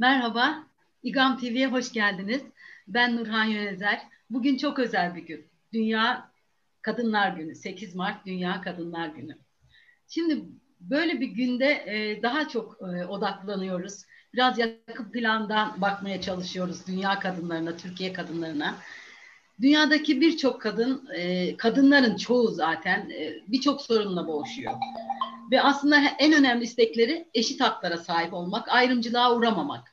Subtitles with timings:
[0.00, 0.64] Merhaba,
[1.02, 2.42] İGAM TV'ye hoş geldiniz.
[2.88, 4.00] Ben Nurhan Yönezer.
[4.30, 5.46] Bugün çok özel bir gün.
[5.72, 6.30] Dünya
[6.82, 9.38] Kadınlar Günü, 8 Mart Dünya Kadınlar Günü.
[10.08, 10.44] Şimdi
[10.80, 14.02] böyle bir günde e, daha çok e, odaklanıyoruz.
[14.34, 18.76] Biraz yakın plandan bakmaya çalışıyoruz dünya kadınlarına, Türkiye kadınlarına.
[19.60, 23.10] Dünyadaki birçok kadın, e, kadınların çoğu zaten
[23.48, 24.74] birçok sorunla boğuşuyor.
[25.50, 29.89] Ve aslında en önemli istekleri eşit haklara sahip olmak, ayrımcılığa uğramamak.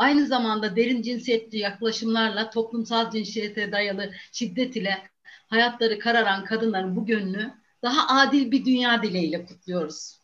[0.00, 7.52] Aynı zamanda derin cinsiyetçi yaklaşımlarla toplumsal cinsiyete dayalı şiddet ile hayatları kararan kadınların bu gönlü
[7.82, 10.20] daha adil bir dünya dileğiyle kutluyoruz.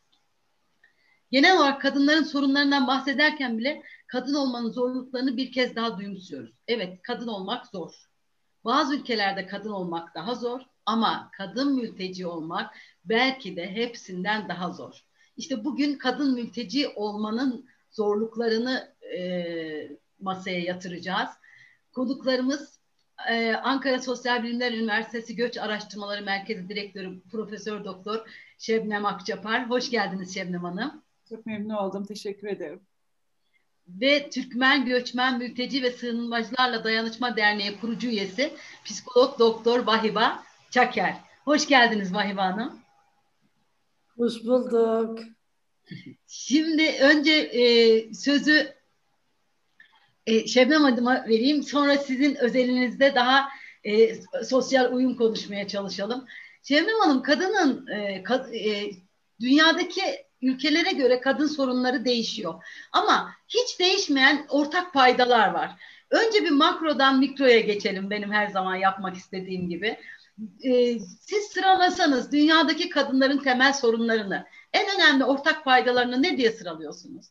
[1.30, 6.62] Genel olarak kadınların sorunlarından bahsederken bile kadın olmanın zorluklarını bir kez daha duyumsuyoruz.
[6.68, 7.92] Evet, kadın olmak zor.
[8.64, 12.74] Bazı ülkelerde kadın olmak daha zor ama kadın mülteci olmak
[13.04, 15.04] belki de hepsinden daha zor.
[15.36, 19.88] İşte bugün kadın mülteci olmanın zorluklarını e,
[20.20, 21.30] masaya yatıracağız.
[21.92, 22.80] Konuklarımız
[23.30, 28.26] e, Ankara Sosyal Bilimler Üniversitesi Göç Araştırmaları Merkezi Direktörü Profesör Doktor
[28.58, 29.70] Şebnem Akçapar.
[29.70, 31.02] Hoş geldiniz Şebnem Hanım.
[31.28, 32.04] Çok memnun oldum.
[32.04, 32.80] Teşekkür ederim.
[33.88, 38.52] Ve Türkmen Göçmen Mülteci ve Sığınmacılarla Dayanışma Derneği kurucu üyesi
[38.84, 41.16] psikolog doktor Vahiba Çaker.
[41.44, 42.78] Hoş geldiniz Vahiba Hanım.
[44.16, 45.18] Hoş bulduk.
[46.26, 48.74] Şimdi önce e, sözü
[50.26, 51.62] e, Şebnem adıma vereyim.
[51.62, 53.48] Sonra sizin özelinizde daha
[53.84, 56.26] e, sosyal uyum konuşmaya çalışalım.
[56.62, 58.90] Şebnem Hanım, kadının e, kad, e,
[59.40, 60.02] dünyadaki
[60.42, 62.64] ülkelere göre kadın sorunları değişiyor.
[62.92, 65.70] Ama hiç değişmeyen ortak paydalar var.
[66.10, 69.98] Önce bir makrodan mikroya geçelim benim her zaman yapmak istediğim gibi.
[70.64, 77.26] Ee, siz sıralasanız dünyadaki kadınların temel sorunlarını, en önemli ortak paydalarını ne diye sıralıyorsunuz?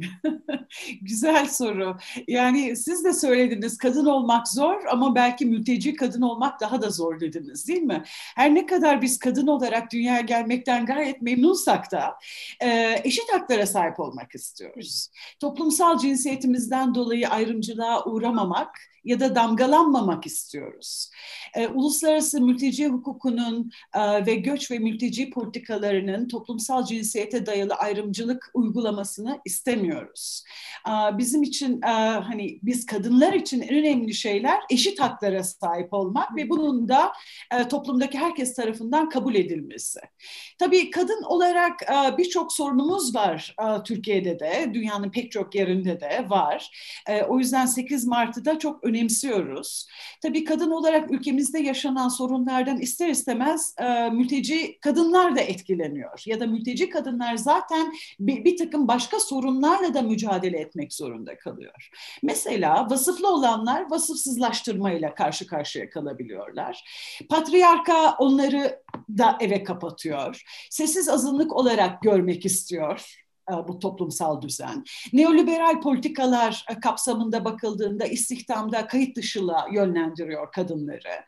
[1.02, 1.96] Güzel soru.
[2.28, 7.20] Yani siz de söylediniz kadın olmak zor ama belki mülteci kadın olmak daha da zor
[7.20, 8.02] dediniz değil mi?
[8.36, 12.18] Her ne kadar biz kadın olarak dünyaya gelmekten gayet memnunsak da
[12.62, 15.08] e, eşit haklara sahip olmak istiyoruz.
[15.40, 18.76] Toplumsal cinsiyetimizden dolayı ayrımcılığa uğramamak
[19.06, 21.10] ya da damgalanmamak istiyoruz.
[21.54, 29.40] E, uluslararası mülteci hukukunun e, ve göç ve mülteci politikalarının toplumsal cinsiyete dayalı ayrımcılık uygulamasını
[29.44, 29.85] istemiyoruz.
[30.88, 31.80] E, bizim için
[32.22, 37.12] hani biz kadınlar için en önemli şeyler eşit haklara sahip olmak ve bunun da
[37.54, 40.00] e, toplumdaki herkes tarafından kabul edilmesi.
[40.58, 41.74] Tabii kadın olarak
[42.18, 46.70] birçok sorunumuz var Türkiye'de de, dünyanın pek çok yerinde de var.
[47.08, 49.86] E, o yüzden 8 Mart'ı da çok önemsiyoruz.
[50.22, 53.74] Tabii kadın olarak ülkemizde yaşanan sorunlardan ister istemez
[54.12, 56.22] mülteci kadınlar da etkileniyor.
[56.26, 59.20] Ya da mülteci kadınlar zaten bir, bir takım başka
[59.76, 61.90] sorunlarla da mücadele etmek zorunda kalıyor.
[62.22, 66.84] Mesela vasıflı olanlar vasıfsızlaştırmayla karşı karşıya kalabiliyorlar.
[67.28, 70.42] Patriarka onları da eve kapatıyor.
[70.70, 73.25] Sessiz azınlık olarak görmek istiyor
[73.68, 74.84] bu toplumsal düzen.
[75.12, 81.24] Neoliberal politikalar e, kapsamında bakıldığında istihdamda kayıt dışılığa yönlendiriyor kadınları.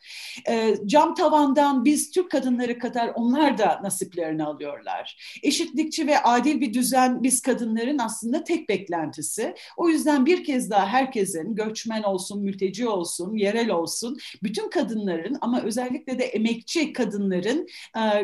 [0.49, 5.39] E, cam tavandan biz Türk kadınları kadar onlar da nasiplerini alıyorlar.
[5.43, 9.55] Eşitlikçi ve adil bir düzen biz kadınların aslında tek beklentisi.
[9.77, 15.63] O yüzden bir kez daha herkesin göçmen olsun, mülteci olsun, yerel olsun bütün kadınların ama
[15.63, 17.67] özellikle de emekçi kadınların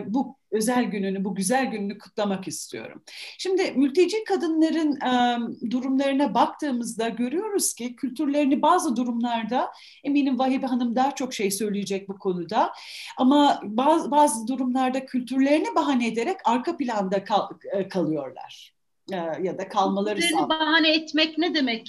[0.07, 3.03] bu özel gününü, bu güzel gününü kutlamak istiyorum.
[3.39, 9.73] Şimdi mülteci kadınların e, durumlarına baktığımızda görüyoruz ki kültürlerini bazı durumlarda
[10.05, 12.73] eminim Vahibe Hanım daha çok şey söyleyecek bu konuda
[13.17, 17.49] ama bazı, bazı durumlarda kültürlerini bahane ederek arka planda kal,
[17.91, 18.74] kalıyorlar.
[19.13, 20.49] E, ya da kalmaları sağlıyor.
[20.49, 21.87] bahane etmek ne demek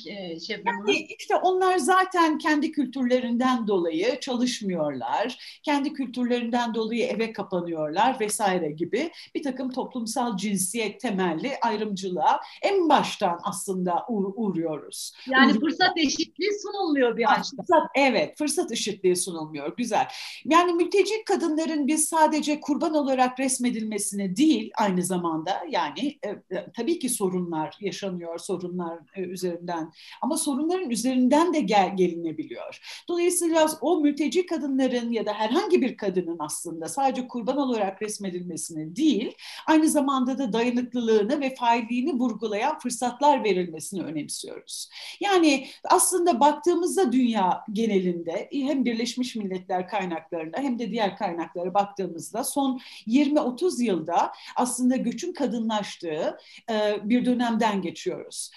[0.47, 5.59] Şebnem yani İşte onlar zaten kendi kültürlerinden dolayı çalışmıyorlar.
[5.63, 13.39] Kendi kültürlerinden dolayı eve kapanıyorlar vesaire gibi bir takım toplumsal cinsiyet temelli ayrımcılığa en baştan
[13.43, 15.13] aslında uğ uğruyoruz.
[15.27, 15.69] Yani Uğruyorlar.
[15.69, 17.65] fırsat eşitliği sunulmuyor bir açıdan.
[17.65, 19.75] Fırsat, evet fırsat eşitliği sunulmuyor.
[19.77, 20.07] Güzel.
[20.45, 26.99] Yani mülteci kadınların biz sadece kurban olarak resmedilmesini değil aynı zamanda yani e, e tabii
[26.99, 29.91] ki ki sorunlar yaşanıyor sorunlar e, üzerinden
[30.21, 33.03] ama sorunların üzerinden de gel, gelinebiliyor.
[33.07, 39.35] Dolayısıyla o mülteci kadınların ya da herhangi bir kadının aslında sadece kurban olarak resmedilmesini değil
[39.67, 44.89] aynı zamanda da dayanıklılığını ve failliğini vurgulayan fırsatlar verilmesini önemsiyoruz.
[45.19, 52.79] Yani aslında baktığımızda dünya genelinde hem Birleşmiş Milletler kaynaklarına hem de diğer kaynaklara baktığımızda son
[53.07, 56.37] 20-30 yılda aslında göçün kadınlaştığı,
[56.69, 58.51] e, bir dönemden geçiyoruz.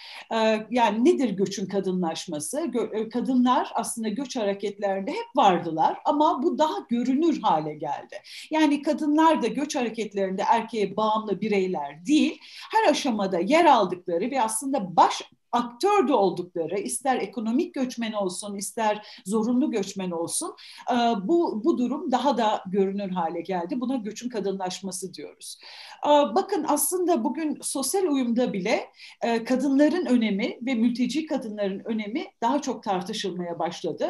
[0.69, 2.71] Yani nedir göçün kadınlaşması?
[3.13, 8.15] Kadınlar aslında göç hareketlerinde hep vardılar ama bu daha görünür hale geldi.
[8.51, 12.39] Yani kadınlar da göç hareketlerinde erkeğe bağımlı bireyler değil,
[12.71, 15.21] her aşamada yer aldıkları ve aslında baş
[15.51, 20.55] aktör de oldukları, ister ekonomik göçmen olsun, ister zorunlu göçmen olsun,
[20.91, 23.81] e, bu, bu durum daha da görünür hale geldi.
[23.81, 25.59] Buna göçün kadınlaşması diyoruz.
[26.05, 28.89] E, bakın aslında bugün sosyal uyumda bile
[29.21, 34.09] e, kadınların önemi ve mülteci kadınların önemi daha çok tartışılmaya başladı.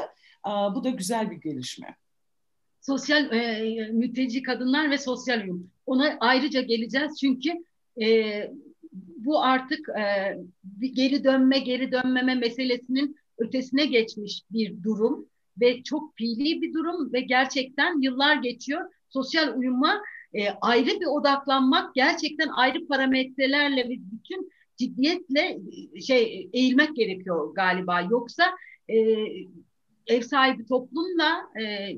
[0.75, 1.95] Bu da güzel bir gelişme.
[2.81, 5.71] Sosyal e, mülteci kadınlar ve sosyal uyum.
[5.85, 7.63] Ona ayrıca geleceğiz çünkü
[8.01, 8.07] e,
[9.25, 10.37] bu artık e,
[10.93, 15.25] geri dönme geri dönmeme meselesinin ötesine geçmiş bir durum
[15.61, 18.81] ve çok fiili bir durum ve gerçekten yıllar geçiyor.
[19.09, 20.01] Sosyal uyuma
[20.33, 25.59] e, ayrı bir odaklanmak, gerçekten ayrı parametrelerle ve bütün ciddiyetle
[25.93, 28.01] e, şey eğilmek gerekiyor galiba.
[28.01, 28.43] Yoksa
[28.89, 28.97] e,
[30.07, 31.95] ev sahibi toplumla e,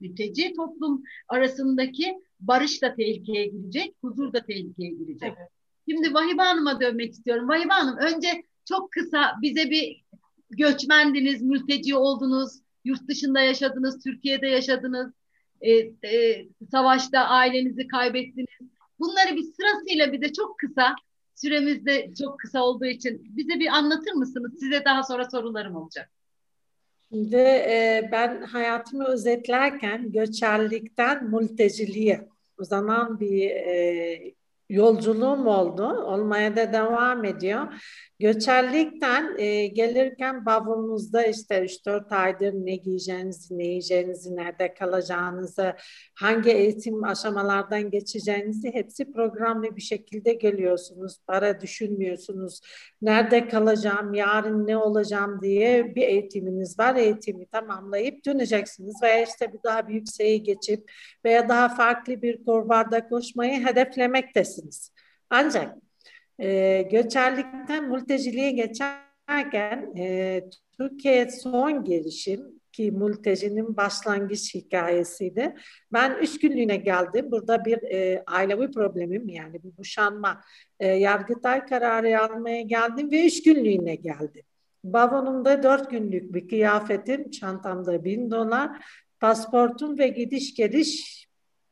[0.00, 5.32] mülteci toplum arasındaki barış da tehlikeye girecek, huzur da tehlikeye girecek.
[5.38, 5.48] Evet.
[5.90, 7.48] Şimdi Vahibe Hanım'a dönmek istiyorum.
[7.48, 10.04] Vahibe Hanım önce çok kısa bize bir
[10.50, 12.52] göçmendiniz, mülteci oldunuz,
[12.84, 15.12] yurt dışında yaşadınız, Türkiye'de yaşadınız,
[15.60, 15.70] e,
[16.08, 18.70] e, savaşta ailenizi kaybettiniz.
[18.98, 20.94] Bunları bir sırasıyla bize çok kısa,
[21.34, 24.52] süremiz de çok kısa olduğu için bize bir anlatır mısınız?
[24.60, 26.10] Size daha sonra sorularım olacak.
[27.08, 32.28] Şimdi e, ben hayatımı özetlerken göçerlikten mülteciliğe
[32.58, 34.34] uzanan bir e,
[34.70, 35.86] yolculuğum oldu.
[35.86, 37.66] Olmaya da devam ediyor.
[38.20, 45.74] Göçerlikten e, gelirken bavulunuzda işte 3-4 aydır ne giyeceğinizi, ne yiyeceğinizi, nerede kalacağınızı,
[46.14, 51.16] hangi eğitim aşamalardan geçeceğinizi hepsi programlı bir şekilde geliyorsunuz.
[51.26, 52.60] Para düşünmüyorsunuz.
[53.02, 56.96] Nerede kalacağım, yarın ne olacağım diye bir eğitiminiz var.
[56.96, 60.90] Eğitimi tamamlayıp döneceksiniz veya işte bir daha bir yükseğe geçip
[61.24, 64.92] veya daha farklı bir kurvarda koşmayı hedeflemektesiniz.
[65.30, 65.89] Ancak
[66.40, 70.42] e, göçerlikten mülteciliğe geçerken e,
[70.78, 75.54] Türkiye son gelişim ki mültecinin başlangıç hikayesiydi.
[75.92, 77.30] Ben üç günlüğüne geldim.
[77.30, 80.40] Burada bir e, ailevi problemim yani bir boşanma
[80.80, 84.42] e, yargıtay kararı almaya geldim ve üç günlüğüne geldim.
[84.84, 88.70] Bavulumda dört günlük bir kıyafetim, çantamda bin dolar,
[89.20, 91.20] pasportum ve gidiş geliş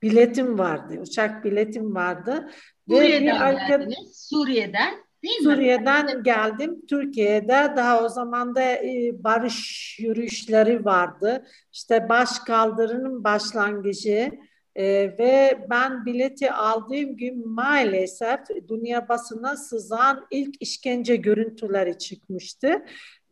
[0.03, 0.99] biletim vardı.
[1.01, 2.51] Uçak biletim vardı.
[2.91, 3.77] Suriye'den arka...
[3.77, 4.29] geldiniz.
[4.31, 6.23] Suriye'den değil Suriye'den mi?
[6.23, 6.87] geldim.
[6.87, 11.47] Türkiye'de daha o zaman da e, barış yürüyüşleri vardı.
[11.73, 14.31] İşte baş kaldırının başlangıcı
[14.77, 14.85] e,
[15.19, 22.83] ve ben bileti aldığım gün maalesef dünya basına sızan ilk işkence görüntüleri çıkmıştı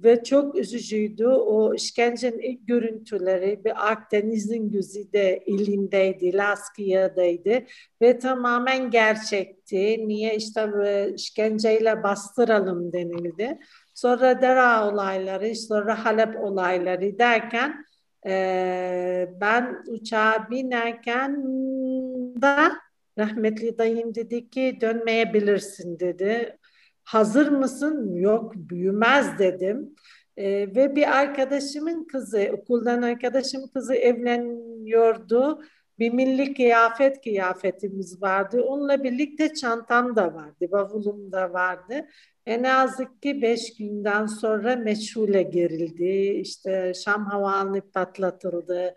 [0.00, 1.26] ve çok üzücüydü.
[1.26, 7.64] O işkencenin ilk görüntüleri bir Akdeniz'in gözü de elindeydi, Laskia'daydı
[8.02, 10.08] ve tamamen gerçekti.
[10.08, 10.70] Niye işte
[11.14, 13.58] işkenceyle bastıralım denildi.
[13.94, 17.84] Sonra Dera olayları, sonra Halep olayları derken
[18.26, 21.42] e, ben uçağa binerken
[22.42, 22.72] da
[23.18, 26.58] rahmetli dayım dedi ki dönmeyebilirsin dedi
[27.06, 28.14] hazır mısın?
[28.14, 29.94] Yok büyümez dedim.
[30.36, 30.46] E,
[30.76, 35.62] ve bir arkadaşımın kızı, okuldan arkadaşım kızı evleniyordu.
[35.98, 38.62] Bir milli kıyafet kıyafetimiz vardı.
[38.62, 42.08] Onunla birlikte çantam da vardı, bavulum da vardı.
[42.46, 46.40] En azık ki beş günden sonra meşhule gerildi.
[46.40, 48.94] İşte Şam havanı patlatıldı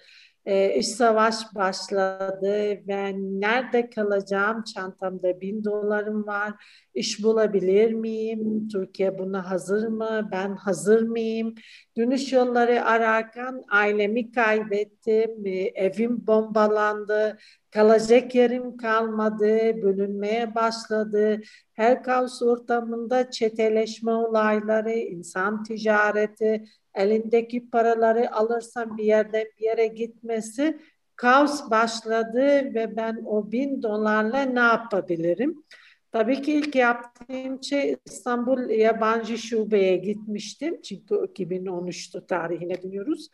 [0.50, 4.64] e, iş savaş başladı ve nerede kalacağım?
[4.64, 6.54] Çantamda bin dolarım var.
[6.94, 8.68] İş bulabilir miyim?
[8.68, 10.30] Türkiye buna hazır mı?
[10.32, 11.56] Ben hazır mıyım?
[11.98, 15.46] Dönüş yolları ararken ailemi kaybettim.
[15.46, 17.38] E, evim bombalandı.
[17.72, 19.48] Kalacak yerim kalmadı.
[19.84, 21.42] Bölünmeye başladı.
[21.74, 26.66] Her kaos ortamında çeteleşme olayları, insan ticareti,
[27.00, 30.80] elindeki paraları alırsam bir yerden bir yere gitmesi
[31.16, 35.64] kaos başladı ve ben o bin dolarla ne yapabilirim?
[36.12, 40.82] Tabii ki ilk yaptığım şey İstanbul Yabancı Şube'ye gitmiştim.
[40.82, 43.30] Çünkü 2013'tü tarihine dönüyoruz.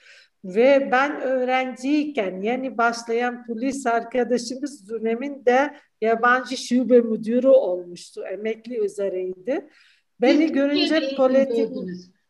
[0.46, 8.24] Ve ben öğrenciyken yeni başlayan polis arkadaşımız döneminde yabancı şube müdürü olmuştu.
[8.32, 9.70] Emekli üzereydi.
[10.22, 11.70] Beni görünce politik...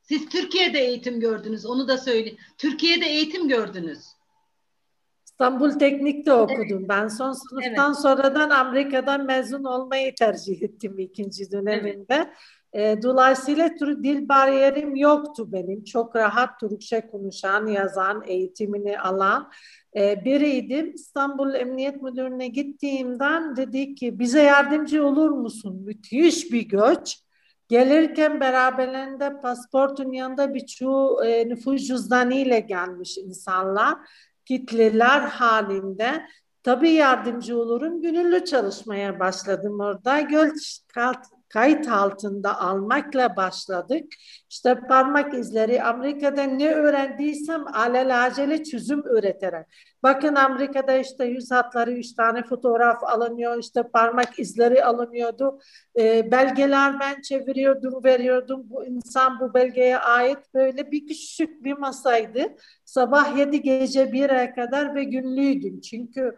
[0.07, 2.37] Siz Türkiye'de eğitim gördünüz, onu da söyleyeyim.
[2.57, 3.99] Türkiye'de eğitim gördünüz.
[5.25, 6.79] İstanbul Teknik'te okudum.
[6.79, 6.89] Evet.
[6.89, 8.01] Ben son sınıftan evet.
[8.01, 12.33] sonradan Amerika'dan mezun olmayı tercih ettim ikinci döneminde.
[12.73, 13.03] Evet.
[13.03, 15.83] Dolayısıyla dil bariyerim yoktu benim.
[15.83, 19.51] Çok rahat Türkçe konuşan, yazan, eğitimini alan
[19.95, 20.93] biriydim.
[20.93, 25.81] İstanbul Emniyet Müdürlüğü'ne gittiğimden dedi ki bize yardımcı olur musun?
[25.85, 27.24] Müthiş bir göç.
[27.67, 33.95] Gelirken beraberlerinde pasportun yanında birçoğu e, nüfus cüzdanı ile gelmiş insanlar
[34.45, 36.25] kitleler halinde
[36.63, 38.01] tabii yardımcı olurum.
[38.01, 40.21] Gönüllü çalışmaya başladım orada.
[40.21, 40.49] Göl
[41.55, 44.03] kayıt altında almakla başladık.
[44.49, 49.65] İşte parmak izleri Amerika'da ne öğrendiysem alelacele çözüm üreterek.
[50.03, 55.59] Bakın Amerika'da işte yüz hatları üç tane fotoğraf alınıyor, işte parmak izleri alınıyordu.
[55.99, 58.61] E, belgeler ben çeviriyordum, veriyordum.
[58.65, 62.55] Bu insan bu belgeye ait böyle bir küçük bir masaydı.
[62.85, 65.81] Sabah yedi gece 1'e kadar ve günlüydüm.
[65.81, 66.35] Çünkü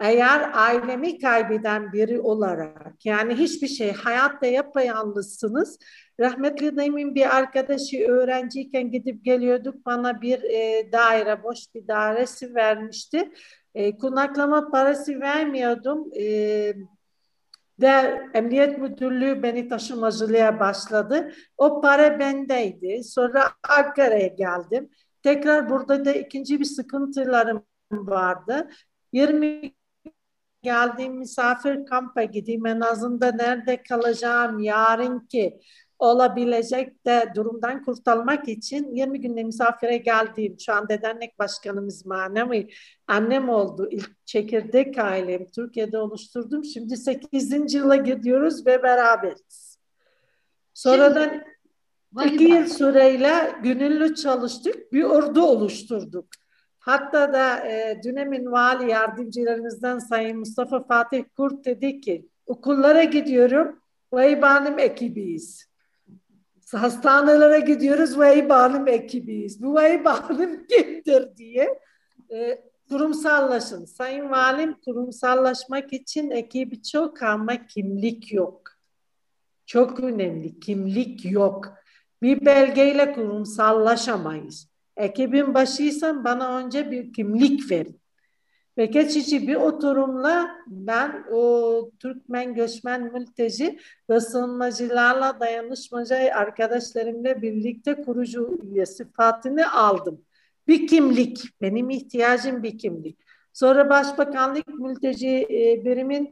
[0.00, 5.78] eğer ailemi kaybeden biri olarak yani hiçbir şey hayatta yapayalnızsınız.
[6.20, 13.32] Rahmetli dayımın bir arkadaşı öğrenciyken gidip geliyorduk bana bir e, daire boş bir dairesi vermişti.
[13.74, 16.10] E, konaklama parası vermiyordum.
[16.16, 16.74] E,
[17.80, 21.32] de Emniyet Müdürlüğü beni taşımacılığa başladı.
[21.58, 23.04] O para bendeydi.
[23.04, 24.90] Sonra Ankara'ya geldim.
[25.22, 28.70] Tekrar burada da ikinci bir sıkıntılarım vardı.
[29.12, 29.72] 20
[30.62, 35.60] geldiğim misafir kampa gideyim en azından nerede kalacağım yarınki
[35.98, 42.68] olabilecek de durumdan kurtulmak için 20 günde misafire geldiğim şu an dernek başkanımız manevi
[43.06, 43.88] annem oldu.
[43.90, 46.64] İlk çekirdek ailem Türkiye'de oluşturdum.
[46.64, 47.74] Şimdi 8.
[47.74, 49.78] yıla gidiyoruz ve beraberiz.
[50.74, 51.44] Sonradan
[52.22, 54.92] Şimdi, iki yıl süreyle gönüllü çalıştık.
[54.92, 56.26] Bir ordu oluşturduk.
[56.80, 63.80] Hatta da e, dönemin vali yardımcılarımızdan Sayın Mustafa Fatih Kurt dedi ki okullara gidiyorum
[64.12, 65.70] ve İBAN'ım ekibiyiz.
[66.72, 69.62] Hastanelere gidiyoruz ve İBAN'ım ekibiyiz.
[69.62, 71.78] Bu ve İBAN'ım kimdir diye
[72.32, 73.84] e, kurumsallaşın.
[73.84, 78.62] Sayın Valim kurumsallaşmak için ekibi çok ama kimlik yok.
[79.66, 80.60] Çok önemli.
[80.60, 81.74] Kimlik yok.
[82.22, 84.69] Bir belgeyle kurumsallaşamayız
[85.00, 88.00] ekibin başıysam bana önce bir kimlik verin.
[88.78, 93.78] Ve geçici bir oturumla ben o Türkmen göçmen mülteci
[94.10, 100.24] ve sığınmacılarla dayanışmacı arkadaşlarımla birlikte kurucu üye sıfatını aldım.
[100.68, 103.18] Bir kimlik, benim ihtiyacım bir kimlik.
[103.52, 106.30] Sonra Başbakanlık Mülteci e, Birimin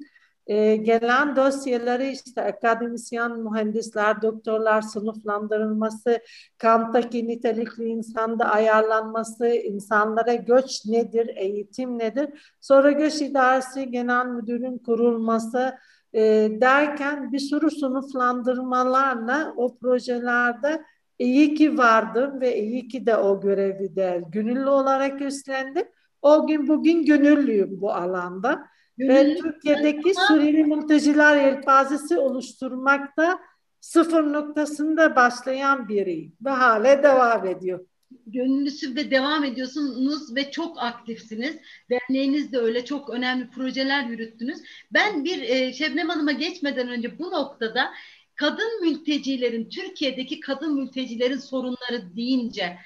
[0.48, 6.20] e, gelen dosyaları işte akademisyen, mühendisler, doktorlar sınıflandırılması,
[6.58, 15.78] kamptaki nitelikli insanda ayarlanması, insanlara göç nedir, eğitim nedir, sonra göç idaresi genel müdürün kurulması
[16.12, 16.20] e,
[16.60, 20.84] derken bir sürü sınıflandırmalarla o projelerde
[21.18, 25.86] iyi ki vardım ve iyi ki de o görevi de gönüllü olarak üstlendim.
[26.22, 28.64] O gün bugün gönüllüyüm bu alanda
[28.98, 33.40] ve Türkiye'deki Suriyeli mülteciler yelpazesi oluşturmakta
[33.80, 37.86] sıfır noktasında başlayan biri ve hale devam ediyor.
[38.26, 41.56] Gönüllüsü ve devam ediyorsunuz ve çok aktifsiniz.
[41.90, 44.58] Derneğiniz de öyle çok önemli projeler yürüttünüz.
[44.90, 47.90] Ben bir e, Şebnem Hanım'a geçmeden önce bu noktada
[48.34, 52.78] kadın mültecilerin, Türkiye'deki kadın mültecilerin sorunları deyince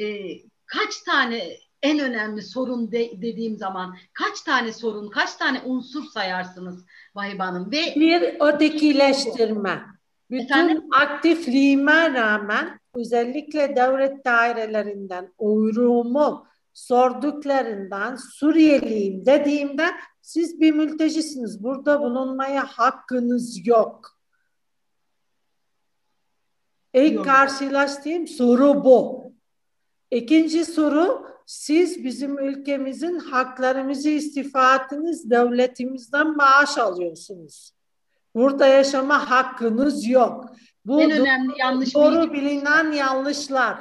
[0.00, 0.28] e,
[0.66, 6.84] kaç tane en önemli sorun de, dediğim zaman kaç tane sorun, kaç tane unsur sayarsınız
[7.14, 7.70] Vahip Hanım?
[7.72, 9.82] Ve bir ötekileştirme.
[10.30, 10.82] Bütün Efendim?
[10.92, 19.86] aktifliğime rağmen özellikle devlet dairelerinden uyruğumu sorduklarından Suriyeliyim dediğimde
[20.22, 21.62] siz bir mültecisiniz.
[21.62, 24.18] Burada bulunmaya hakkınız yok.
[26.94, 29.28] İlk karşılaştığım soru bu.
[30.10, 37.72] İkinci soru siz bizim ülkemizin haklarımızı istifatınız devletimizden maaş alıyorsunuz.
[38.34, 40.52] Burada yaşama hakkınız yok.
[40.84, 43.78] Bu en önemli yanlış doğru bilinen yanlışlar.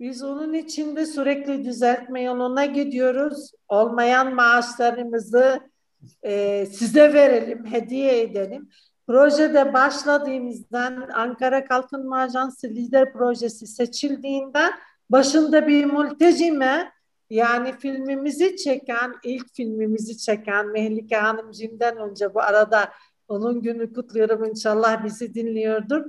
[0.00, 3.52] Biz onun içinde sürekli düzeltme yoluna gidiyoruz.
[3.68, 5.60] Olmayan maaşlarımızı
[6.22, 8.68] e, size verelim, hediye edelim.
[9.06, 14.72] Projede başladığımızdan Ankara Kalkınma Ajansı lider projesi seçildiğinden
[15.10, 16.92] başında bir mültecime
[17.30, 22.92] yani filmimizi çeken, ilk filmimizi çeken Mehlike Hanımcığımdan önce bu arada
[23.28, 26.04] onun günü kutluyorum inşallah bizi dinliyordur.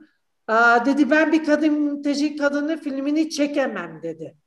[0.48, 4.38] Aa, dedi ben bir kadın mülteci kadını filmini çekemem dedi.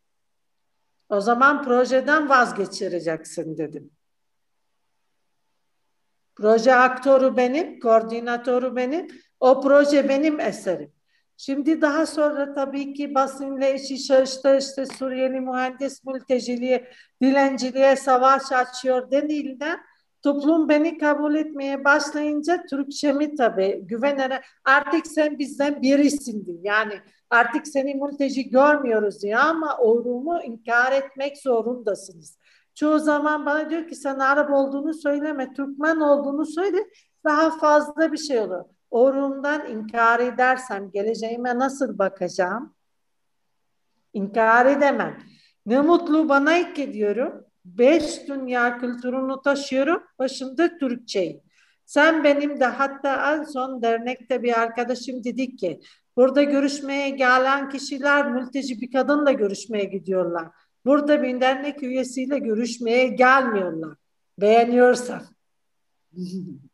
[1.09, 3.91] O zaman projeden vazgeçireceksin dedim.
[6.37, 9.09] Proje aktörü benim, koordinatörü benim.
[9.41, 10.93] O proje benim eserim.
[11.43, 16.91] Şimdi daha sonra tabii ki basınla işi çalıştı işte Suriyeli mühendis mülteciliğe,
[17.23, 19.67] dilenciliğe savaş açıyor denildi.
[20.23, 26.95] Toplum beni kabul etmeye başlayınca Türkçemi tabii güvenerek artık sen bizden birisin Yani
[27.31, 32.39] artık seni mülteci görmüyoruz ya ama orumu inkar etmek zorundasınız.
[32.75, 36.79] Çoğu zaman bana diyor ki sen Arap olduğunu söyleme, Türkmen olduğunu söyle
[37.25, 38.80] daha fazla bir şey olur.
[38.91, 42.75] Orumdan inkar edersem geleceğime nasıl bakacağım?
[44.13, 45.19] İnkar edemem.
[45.67, 47.45] Ne mutlu bana ki diyorum.
[47.65, 50.03] Beş dünya kültürünü taşıyorum.
[50.19, 51.43] Başımda Türkçeyi.
[51.85, 55.81] Sen benim de hatta en son dernekte bir arkadaşım dedi ki
[56.17, 60.49] burada görüşmeye gelen kişiler mülteci bir kadınla görüşmeye gidiyorlar.
[60.85, 63.97] Burada bir dernek üyesiyle görüşmeye gelmiyorlar.
[64.39, 65.23] Beğeniyorsan.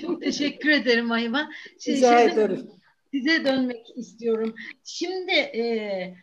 [0.00, 1.50] Çok teşekkür ederim Ayma.
[1.80, 2.70] Şey, Rica ederim.
[3.10, 4.54] Size dönmek istiyorum.
[4.84, 6.14] Şimdi e,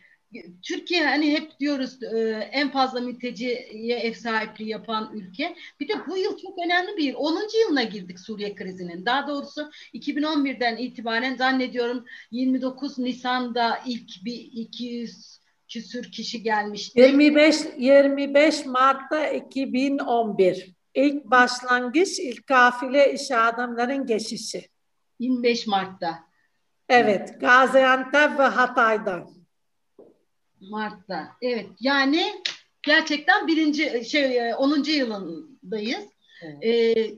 [0.62, 2.18] Türkiye hani hep diyoruz e,
[2.52, 5.54] en fazla mülteciye ev sahipliği yapan ülke.
[5.80, 7.14] Bir de bu yıl çok önemli bir yıl.
[7.16, 7.38] 10.
[7.64, 9.06] yılına girdik Suriye krizinin.
[9.06, 15.38] Daha doğrusu 2011'den itibaren zannediyorum 29 Nisan'da ilk bir 200
[15.68, 17.00] küsür kişi gelmişti.
[17.00, 20.81] 25 25 Mart'ta 2011.
[20.94, 24.68] İlk başlangıç, ilk kafile iş adamların geçişi.
[25.18, 26.18] 25 Mart'ta.
[26.88, 29.30] Evet, Gaziantep ve Hatay'dan.
[30.60, 31.28] Mart'ta.
[31.42, 31.66] Evet.
[31.80, 32.42] Yani
[32.82, 34.84] gerçekten birinci şey 10.
[34.84, 36.04] E, yılındayız.
[36.42, 36.64] Evet.
[36.64, 37.14] Ee,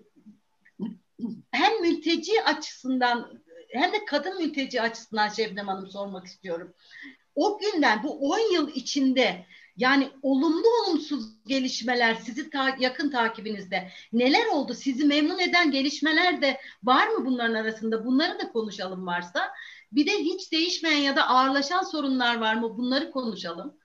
[1.51, 6.75] hem mülteci açısından hem de kadın mülteci açısından Şebnem Hanım sormak istiyorum.
[7.35, 14.47] O günden bu 10 yıl içinde yani olumlu olumsuz gelişmeler sizi ta yakın takibinizde neler
[14.47, 14.75] oldu?
[14.75, 18.05] Sizi memnun eden gelişmeler de var mı bunların arasında?
[18.05, 19.53] Bunları da konuşalım varsa.
[19.93, 22.79] Bir de hiç değişmeyen ya da ağırlaşan sorunlar var mı?
[22.79, 23.79] Bunları konuşalım.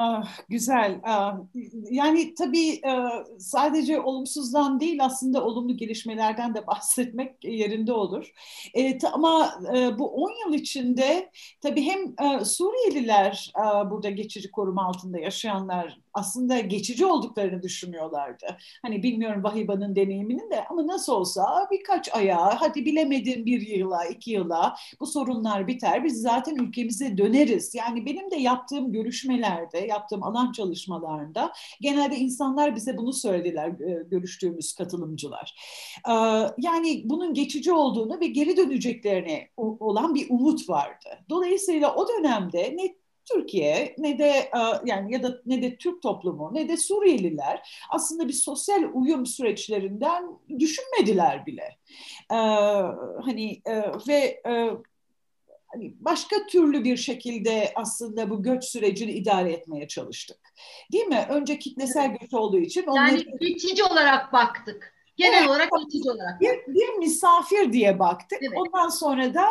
[0.00, 1.00] Ah, güzel.
[1.04, 1.38] Ah,
[1.90, 2.92] yani tabii e,
[3.38, 8.32] sadece olumsuzdan değil aslında olumlu gelişmelerden de bahsetmek yerinde olur.
[8.74, 11.30] E, ama e, bu 10 yıl içinde
[11.60, 13.52] tabii hem Suriyeliler
[13.90, 18.46] burada geçici koruma altında yaşayanlar aslında geçici olduklarını düşünüyorlardı.
[18.82, 24.30] Hani bilmiyorum Vahiba'nın deneyiminin de ama nasıl olsa birkaç aya hadi bilemedin bir yıla iki
[24.30, 27.74] yıla bu sorunlar biter biz zaten ülkemize döneriz.
[27.74, 34.74] Yani benim de yaptığım görüşmelerde yaptığım alan çalışmalarında genelde insanlar bize bunu söylediler e, görüştüğümüz
[34.74, 35.54] katılımcılar.
[36.08, 36.12] Ee,
[36.58, 41.08] yani bunun geçici olduğunu ve geri döneceklerini olan bir umut vardı.
[41.30, 42.94] Dolayısıyla o dönemde ne
[43.32, 48.28] Türkiye ne de e, yani ya da ne de Türk toplumu ne de Suriyeliler aslında
[48.28, 50.24] bir sosyal uyum süreçlerinden
[50.58, 51.76] düşünmediler bile.
[52.30, 52.36] Ee,
[53.24, 54.70] hani e, ve e,
[55.66, 60.38] hani başka türlü bir şekilde aslında bu göç sürecini idare etmeye çalıştık.
[60.92, 61.26] Değil mi?
[61.30, 63.10] Önce kitlesel göç olduğu için onları...
[63.10, 64.94] Yani geçici olarak baktık.
[65.16, 66.40] Genel evet, olarak geçici olarak.
[66.40, 68.38] Bir, bir misafir diye baktık.
[68.42, 68.52] Evet.
[68.56, 69.46] Ondan sonra da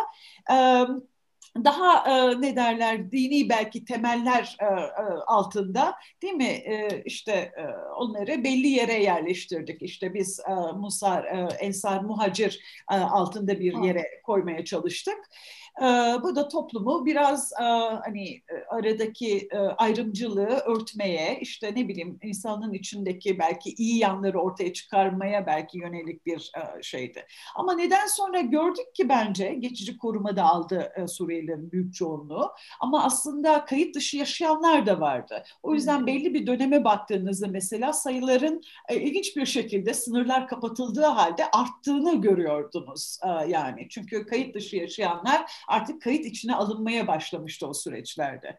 [1.65, 6.43] daha e, ne derler dini belki temeller e, e, altında değil mi?
[6.43, 7.63] E, işte e,
[7.95, 9.81] onları belli yere yerleştirdik.
[9.81, 12.59] İşte biz e, Musar e, Ensar Muhacir
[12.91, 15.17] e, altında bir yere koymaya çalıştık.
[15.81, 15.85] E,
[16.23, 17.63] bu da toplumu biraz e,
[18.03, 24.73] hani e, aradaki e, ayrımcılığı örtmeye, işte ne bileyim insanın içindeki belki iyi yanları ortaya
[24.73, 27.25] çıkarmaya belki yönelik bir şeydi.
[27.55, 32.51] Ama neden sonra gördük ki bence geçici korumada aldı e, Suriyelilerin büyük çoğunluğu.
[32.79, 35.43] Ama aslında kayıt dışı yaşayanlar da vardı.
[35.63, 38.61] O yüzden belli bir döneme baktığınızda mesela sayıların
[38.91, 43.87] ilginç bir şekilde sınırlar kapatıldığı halde arttığını görüyordunuz yani.
[43.89, 48.57] Çünkü kayıt dışı yaşayanlar artık kayıt içine alınmaya başlamıştı o süreçlerde.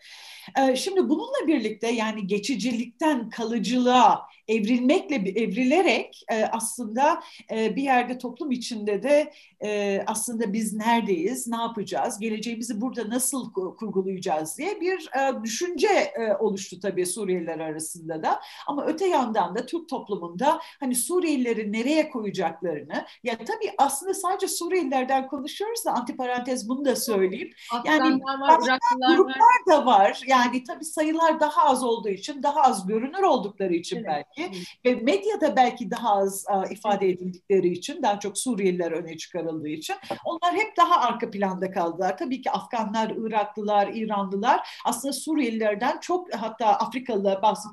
[0.77, 9.03] Şimdi bununla birlikte yani geçicilikten kalıcılığa evrilmekle evrilerek e, aslında e, bir yerde toplum içinde
[9.03, 9.33] de
[9.65, 15.11] e, aslında biz neredeyiz, ne yapacağız, geleceğimizi burada nasıl kurgulayacağız diye bir
[15.43, 18.41] düşünce oluştu tabii Suriyeliler arasında da.
[18.67, 25.27] Ama öte yandan da Türk toplumunda hani Suriyelileri nereye koyacaklarını ya tabii aslında sadece Suriyelilerden
[25.27, 27.51] konuşuyoruz da antiparantez bunu da söyleyeyim.
[27.85, 28.79] Yani var,
[29.17, 30.23] gruplar da var.
[30.27, 34.07] Yani tabii sayılar daha az olduğu için, daha az görünür oldukları için evet.
[34.07, 34.38] belki
[34.85, 40.55] ve medyada belki daha az ifade edildikleri için, daha çok Suriyeliler öne çıkarıldığı için onlar
[40.55, 42.19] hep daha arka planda kaldılar.
[42.19, 47.69] Tabii ki Afganlar, Iraklılar, İranlılar aslında Suriyelilerden çok hatta Afrikalılar, bazı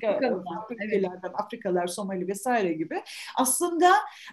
[0.70, 3.02] ülkelerden Afrikalılar, Somali vesaire gibi
[3.36, 3.92] aslında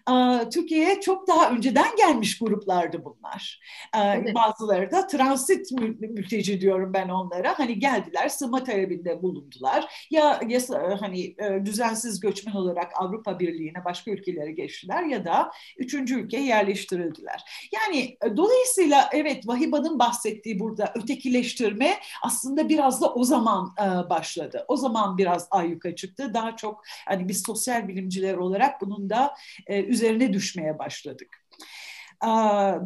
[0.09, 3.59] e, Türkiye'ye çok daha önceden gelmiş gruplardı bunlar.
[3.95, 4.35] E, evet.
[4.35, 7.59] Bazıları da transit mülteci diyorum ben onlara.
[7.59, 10.07] Hani geldiler, sığma talebinde bulundular.
[10.11, 10.59] Ya, ya
[10.99, 17.43] hani e, düzensiz göçmen olarak Avrupa Birliği'ne başka ülkelere geçtiler ya da üçüncü ülkeye yerleştirildiler.
[17.73, 24.65] Yani e, dolayısıyla evet Vahiba'nın bahsettiği burada ötekileştirme aslında biraz da o zaman e, başladı.
[24.67, 26.33] O zaman biraz ayyuka çıktı.
[26.33, 29.35] Daha çok hani biz sosyal bilimciler olarak bunun da
[29.67, 31.42] e, üzerine düşmeye başladık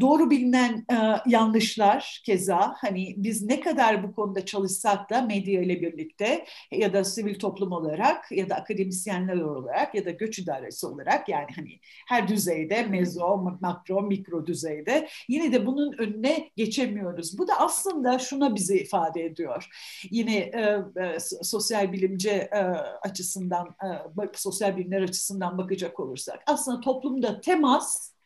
[0.02, 0.86] doğru bilinen
[1.26, 7.04] yanlışlar keza hani biz ne kadar bu konuda çalışsak da medya ile birlikte ya da
[7.04, 12.28] sivil toplum olarak ya da akademisyenler olarak ya da göç idaresi olarak yani hani her
[12.28, 17.38] düzeyde mezo, makro, mikro düzeyde yine de bunun önüne geçemiyoruz.
[17.38, 19.70] Bu da aslında şuna bizi ifade ediyor.
[20.12, 22.60] Yine e, e, sosyal bilimci e,
[23.02, 23.88] açısından, e,
[24.34, 28.17] sosyal bilimler açısından bakacak olursak aslında toplumda temas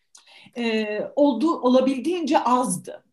[0.58, 3.04] e, oldu olabildiğince azdı.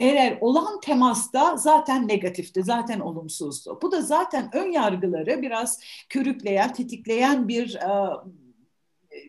[0.00, 3.78] Eğer olan temasta zaten negatifti, zaten olumsuzdu.
[3.82, 7.88] Bu da zaten ön yargıları biraz körükleyen, tetikleyen bir e,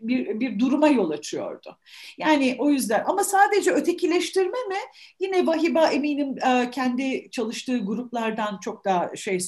[0.01, 1.77] bir, bir duruma yol açıyordu.
[2.17, 4.77] Yani o yüzden ama sadece ötekileştirme mi?
[5.19, 9.39] Yine Vahiba eminim e, kendi çalıştığı gruplardan çok daha şey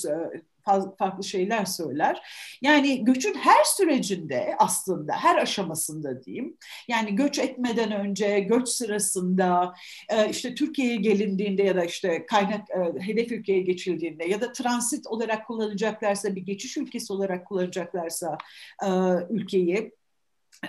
[0.99, 2.21] farklı şeyler söyler.
[2.61, 6.57] Yani göçün her sürecinde aslında her aşamasında diyeyim.
[6.87, 9.73] Yani göç etmeden önce, göç sırasında,
[10.09, 15.07] e, işte Türkiye'ye gelindiğinde ya da işte kaynak e, hedef ülkeye geçildiğinde ya da transit
[15.07, 18.37] olarak kullanacaklarsa bir geçiş ülkesi olarak kullanacaklarsa
[18.83, 18.87] e,
[19.29, 19.91] ülkeyi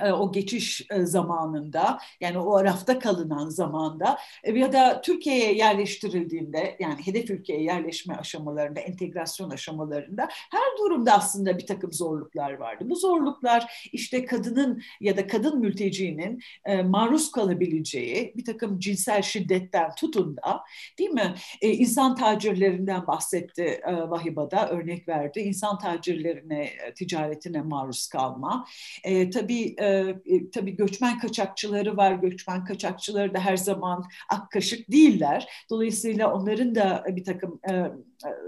[0.01, 7.07] o geçiş e, zamanında yani o arafta kalınan zamanda e, ya da Türkiye'ye yerleştirildiğinde yani
[7.07, 12.85] hedef ülkeye yerleşme aşamalarında, entegrasyon aşamalarında her durumda aslında bir takım zorluklar vardı.
[12.87, 16.43] Bu zorluklar işte kadının ya da kadın mültecinin
[16.85, 20.61] maruz kalabileceği bir takım cinsel şiddetten tutun da
[20.99, 21.35] değil mi?
[21.63, 25.41] insan tacirlerinden bahsetti Vahiba'da örnek verdi.
[25.41, 28.67] İnsan tacirlerine, ticaretine maruz kalma.
[29.33, 32.13] tabii e, e, tabii göçmen kaçakçıları var.
[32.13, 35.49] Göçmen kaçakçıları da her zaman ak kaşık değiller.
[35.71, 37.93] Dolayısıyla onların da bir takım e,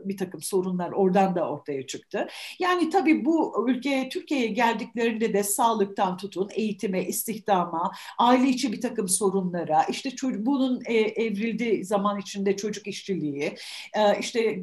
[0.05, 2.27] bir takım sorunlar oradan da ortaya çıktı.
[2.59, 9.09] Yani tabii bu ülkeye Türkiye'ye geldiklerinde de sağlıktan tutun eğitime, istihdama, aile içi bir takım
[9.09, 13.55] sorunlara, işte bunun e, evrildiği zaman içinde çocuk işçiliği,
[13.95, 14.61] e, işte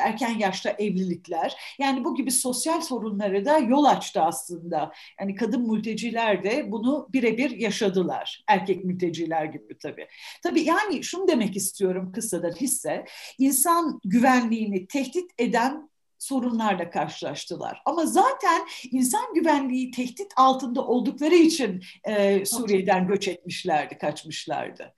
[0.00, 4.92] erken yaşta evlilikler, yani bu gibi sosyal sorunları da yol açtı aslında.
[5.20, 8.44] Yani kadın mülteciler de bunu birebir yaşadılar.
[8.48, 10.06] Erkek mülteciler gibi tabii.
[10.42, 13.04] Tabii yani şunu demek istiyorum kısadan hisse,
[13.38, 17.82] insan güvenliği güvenliğini tehdit eden sorunlarla karşılaştılar.
[17.84, 24.94] Ama zaten insan güvenliği tehdit altında oldukları için e, Suriye'den göç etmişlerdi, kaçmışlardı.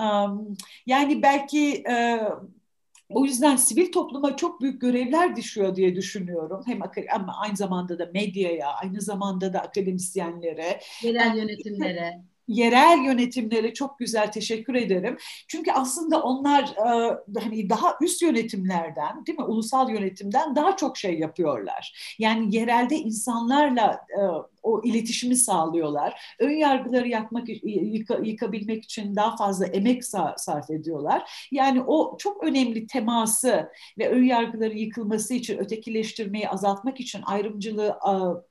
[0.00, 2.20] Um, yani belki e,
[3.08, 6.62] o yüzden sivil topluma çok büyük görevler düşüyor diye düşünüyorum.
[6.66, 6.80] Hem
[7.14, 14.32] ama aynı zamanda da medyaya, aynı zamanda da akademisyenlere, yerel yönetimlere yerel yönetimlere çok güzel
[14.32, 15.16] teşekkür ederim.
[15.48, 19.44] Çünkü aslında onlar e, hani daha üst yönetimlerden, değil mi?
[19.44, 22.14] Ulusal yönetimden daha çok şey yapıyorlar.
[22.18, 24.20] Yani yerelde insanlarla e,
[24.68, 26.34] o iletişimi sağlıyorlar.
[26.38, 30.04] Ön yargıları yakmak, yıka, yıkabilmek için daha fazla emek
[30.36, 31.48] sarf ediyorlar.
[31.50, 37.98] Yani o çok önemli teması ve ön yargıları yıkılması için, ötekileştirmeyi azaltmak için, ayrımcılığı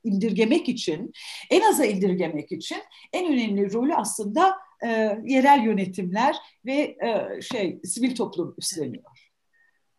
[0.03, 1.11] indirgemek için,
[1.49, 2.77] en aza indirgemek için
[3.13, 9.27] en önemli rolü aslında e, yerel yönetimler ve e, şey sivil toplum üstleniyor.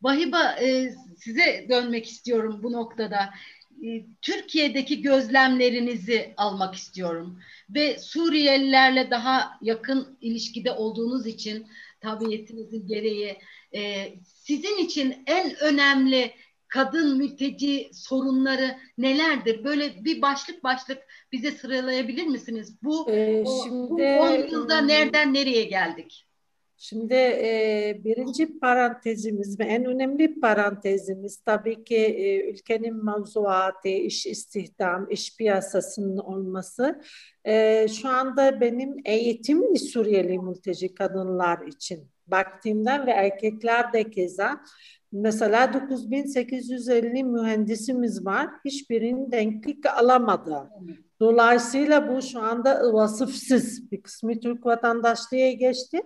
[0.02, 3.30] Vahiba e, size dönmek istiyorum bu noktada.
[3.84, 7.38] E, Türkiye'deki gözlemlerinizi almak istiyorum.
[7.70, 11.66] Ve Suriyelilerle daha yakın ilişkide olduğunuz için
[12.00, 13.36] tabiyetinizin gereği
[13.74, 16.32] e, sizin için en önemli
[16.68, 19.64] kadın mülteci sorunları nelerdir?
[19.64, 20.98] Böyle bir başlık başlık
[21.32, 22.76] bize sıralayabilir misiniz?
[22.82, 26.27] Bu, ee, şimdi, bu 10 yılda nereden nereye geldik?
[26.80, 35.10] Şimdi e, birinci parantezimiz ve en önemli parantezimiz tabii ki e, ülkenin mevzuatı, iş istihdam,
[35.10, 37.00] iş piyasasının olması.
[37.44, 44.60] E, şu anda benim eğitimli Suriyeli mülteci kadınlar için baktığımda ve erkekler de keza
[45.12, 48.48] mesela 9850 mühendisimiz var.
[48.64, 50.70] Hiçbirinin denklik alamadı.
[51.20, 56.02] Dolayısıyla bu şu anda vasıfsız bir kısmı Türk vatandaşlığı geçti.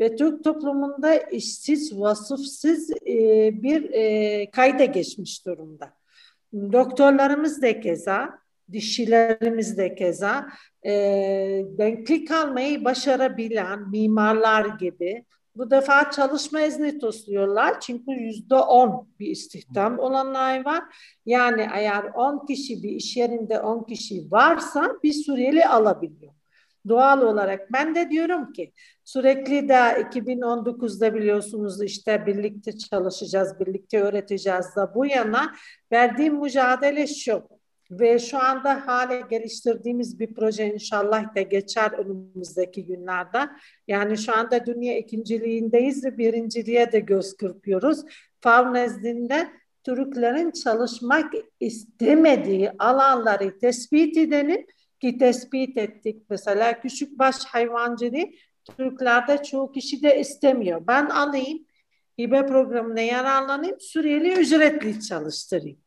[0.00, 5.92] Ve Türk toplumunda işsiz, vasıfsız e, bir e, kayda geçmiş durumda.
[6.52, 8.38] Doktorlarımız da keza,
[8.72, 10.46] dişçilerimiz de keza
[10.86, 10.92] e,
[11.78, 15.24] denklik almayı başarabilen mimarlar gibi
[15.56, 20.82] bu defa çalışma izni tosluyorlar çünkü yüzde on bir istihdam olanlar var.
[21.26, 26.32] Yani eğer on kişi bir iş yerinde on kişi varsa bir Suriyeli alabiliyor.
[26.88, 28.72] Doğal olarak ben de diyorum ki
[29.04, 35.52] sürekli de 2019'da biliyorsunuz işte birlikte çalışacağız, birlikte öğreteceğiz da bu yana
[35.92, 37.48] verdiğim mücadele şu
[37.90, 43.38] ve şu anda hale geliştirdiğimiz bir proje inşallah da geçer önümüzdeki günlerde.
[43.88, 48.00] Yani şu anda dünya ikinciliğindeyiz ve birinciliğe de göz kırpıyoruz.
[48.40, 49.48] FAV nezdinde
[49.84, 54.66] Türklerin çalışmak istemediği alanları tespit edelim
[55.02, 56.22] ki tespit ettik.
[56.30, 58.26] Mesela küçük baş hayvancılığı
[58.76, 60.86] Türklerde çoğu kişi de istemiyor.
[60.86, 61.66] Ben alayım,
[62.20, 65.78] hibe programına yararlanayım, süreli ücretli çalıştırayım.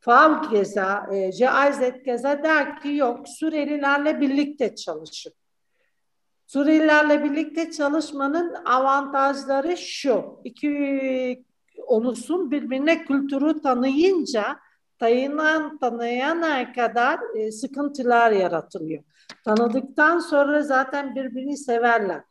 [0.00, 5.32] Fav Geza, e, Caizet Geza der ki yok Suriyelilerle birlikte çalışın.
[6.46, 10.40] Suriyelilerle birlikte çalışmanın avantajları şu.
[10.44, 11.44] İki
[11.86, 14.63] ulusun birbirine kültürü tanıyınca
[14.98, 19.02] tanıyan tanıyana kadar e, sıkıntılar yaratılıyor.
[19.44, 22.22] Tanıdıktan sonra zaten birbirini severler.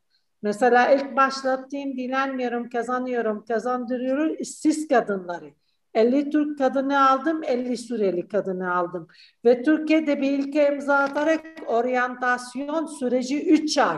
[0.41, 5.54] Mesela ilk başlattığım dilenmiyorum, kazanıyorum, kazandırıyorum işsiz kadınları.
[5.93, 9.08] 50 Türk kadını aldım, 50 Suriyeli kadını aldım.
[9.45, 13.97] Ve Türkiye'de bir ilke imza atarak oryantasyon süreci 3 ay.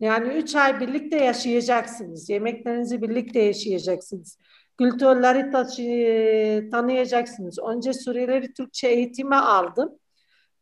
[0.00, 2.30] Yani 3 ay birlikte yaşayacaksınız.
[2.30, 4.38] Yemeklerinizi birlikte yaşayacaksınız.
[4.82, 7.58] Kültürleri taşı, tanıyacaksınız.
[7.58, 9.98] Önce Suriyeli Türkçe eğitimi aldım.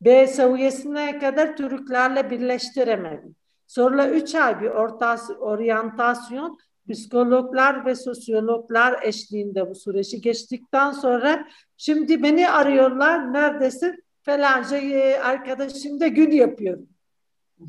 [0.01, 3.37] B seviyesine kadar Türklerle birleştiremedim.
[3.67, 6.59] Sonra 3 ay bir ortas, oryantasyon
[6.91, 16.01] psikologlar ve sosyologlar eşliğinde bu süreci geçtikten sonra şimdi beni arıyorlar neredesin falanca e, arkadaşım
[16.01, 16.89] da gün yapıyorum.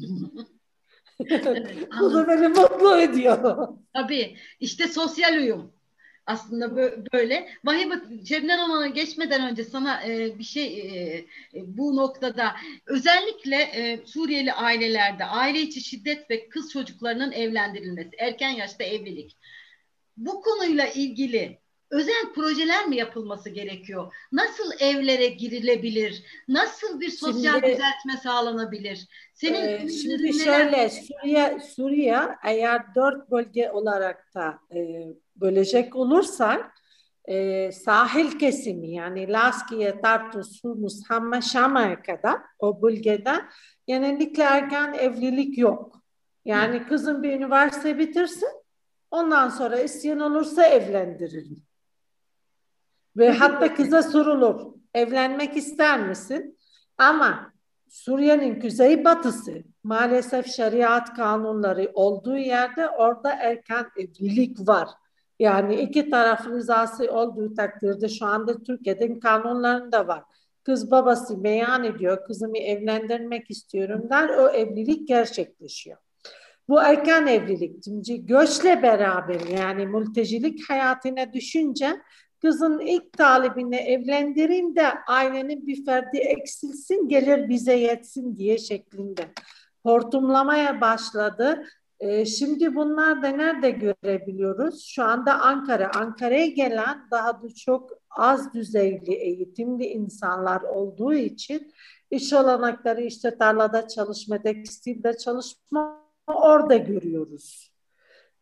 [2.00, 3.68] bu da beni mutlu ediyor.
[3.94, 5.74] Tabii işte sosyal uyum
[6.26, 6.76] aslında
[7.14, 7.50] böyle.
[7.64, 12.56] Vahibe Şebnem Hanım'a geçmeden önce sana e, bir şey e, e, bu noktada
[12.86, 19.38] özellikle e, Suriyeli ailelerde aile içi şiddet ve kız çocuklarının evlendirilmesi, erken yaşta evlilik.
[20.18, 24.14] Bu konuyla ilgili özel projeler mi yapılması gerekiyor?
[24.32, 26.24] Nasıl evlere girilebilir?
[26.48, 29.08] Nasıl bir sosyal şimdi, düzeltme sağlanabilir?
[29.34, 35.08] Senin e, şimdi şöyle Suriye Suriye eğer dört bölge olarak da e,
[35.41, 36.71] bölecek olursak
[37.25, 43.36] e, sahil kesimi yani Laskiye, Tartus, Humus, Hamma, Şam'a kadar o bölgede
[43.88, 46.01] genellikle erken evlilik yok.
[46.45, 46.88] Yani Hı.
[46.88, 48.49] kızın bir üniversite bitirsin
[49.12, 51.63] ondan sonra isteyen olursa evlendiririm.
[53.17, 56.58] Ve hatta kıza sorulur evlenmek ister misin?
[56.97, 57.54] Ama
[57.89, 64.89] Suriye'nin kuzey batısı maalesef şeriat kanunları olduğu yerde orada erken evlilik var.
[65.41, 70.23] Yani iki taraf rızası olduğu takdirde şu anda Türkiye'nin kanunlarında var.
[70.63, 75.97] Kız babası beyan ediyor, kızımı evlendirmek istiyorum der, o evlilik gerçekleşiyor.
[76.69, 82.01] Bu erken evlilik, şimdi göçle beraber yani mültecilik hayatına düşünce
[82.41, 89.21] kızın ilk talibini evlendireyim de ailenin bir ferdi eksilsin gelir bize yetsin diye şeklinde
[89.84, 91.63] hortumlamaya başladı.
[92.02, 94.86] Ee, şimdi bunlar da nerede görebiliyoruz?
[94.86, 95.92] Şu anda Ankara.
[95.96, 101.74] Ankara'ya gelen daha da çok az düzeyli eğitimli insanlar olduğu için
[102.12, 107.71] iş olanakları işte tarlada çalışma, tekstilde çalışma orada görüyoruz.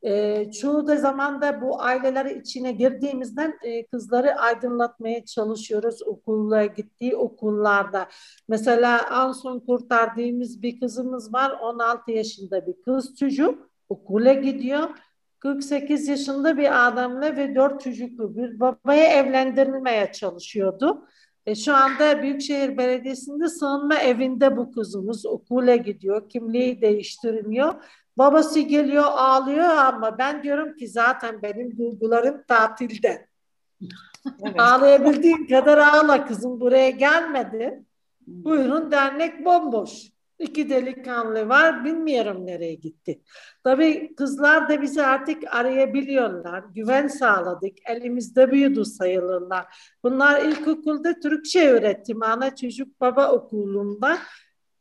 [0.03, 8.07] E, çoğu da zamanda bu aileleri içine girdiğimizden e, kızları aydınlatmaya çalışıyoruz okula gittiği okullarda.
[8.47, 14.89] Mesela en son kurtardığımız bir kızımız var 16 yaşında bir kız çocuk okula gidiyor.
[15.39, 21.07] 48 yaşında bir adamla ve 4 çocuklu bir babaya evlendirilmeye çalışıyordu.
[21.49, 26.29] E, şu anda Büyükşehir Belediyesi'nde sığınma evinde bu kızımız okula gidiyor.
[26.29, 27.73] Kimliği değiştiriliyor
[28.19, 33.27] Babası geliyor ağlıyor ama ben diyorum ki zaten benim duygularım tatilde.
[34.41, 34.59] Evet.
[34.59, 37.83] Ağlayabildiğin kadar ağla kızım buraya gelmedi.
[38.27, 39.91] Buyurun dernek bomboş.
[40.39, 43.21] İki delikanlı var bilmiyorum nereye gitti.
[43.63, 46.63] Tabii kızlar da bizi artık arayabiliyorlar.
[46.75, 47.77] Güven sağladık.
[47.89, 49.65] Elimizde büyüdü sayılırlar.
[50.03, 52.23] Bunlar ilkokulda Türkçe öğrettim.
[52.23, 54.17] Ana çocuk baba okulunda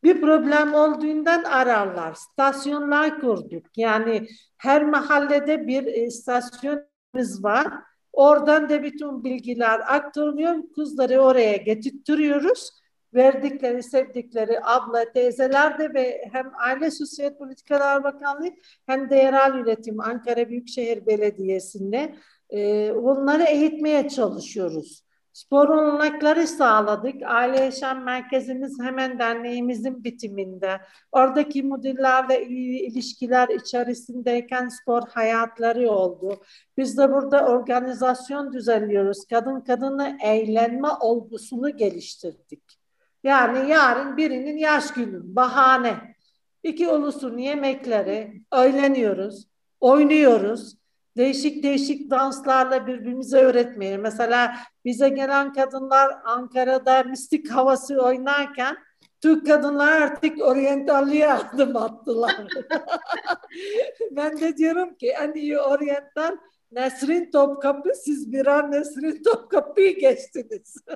[0.02, 2.14] Bir problem olduğundan ararlar.
[2.14, 3.66] Stasyonlar kurduk.
[3.76, 4.26] Yani
[4.58, 7.66] her mahallede bir istasyonumuz var.
[8.12, 10.54] Oradan da bütün bilgiler aktarılıyor.
[10.74, 12.77] Kızları oraya getirtiyoruz.
[13.14, 18.50] Verdikleri, sevdikleri abla, teyzeler de ve hem Aile Sosyal Politikalar Bakanlığı
[18.86, 22.14] hem de yerel yönetim Ankara Büyükşehir Belediyesi'nde
[22.50, 25.08] e, onları eğitmeye çalışıyoruz.
[25.38, 27.14] Spor olanakları sağladık.
[27.24, 30.80] Aile Yaşam Merkezimiz hemen derneğimizin bitiminde.
[31.12, 36.42] Oradaki müdürlerle ilişkiler içerisindeyken spor hayatları oldu.
[36.76, 39.24] Biz de burada organizasyon düzenliyoruz.
[39.30, 42.77] Kadın kadını eğlenme olgusunu geliştirdik.
[43.22, 46.14] Yani yarın birinin yaş günü, bahane.
[46.62, 49.46] İki ulusun yemekleri, eğleniyoruz,
[49.80, 50.78] oynuyoruz
[51.18, 53.96] değişik değişik danslarla birbirimize öğretmeye.
[53.96, 58.76] Mesela bize gelen kadınlar Ankara'da mistik havası oynarken
[59.20, 62.36] Türk kadınlar artık oryantalliğe adım attılar.
[64.10, 66.36] ben de diyorum ki en iyi oryantal
[66.72, 70.76] Nesrin Topkapı siz bir an Nesrin Topkapı'yı geçtiniz.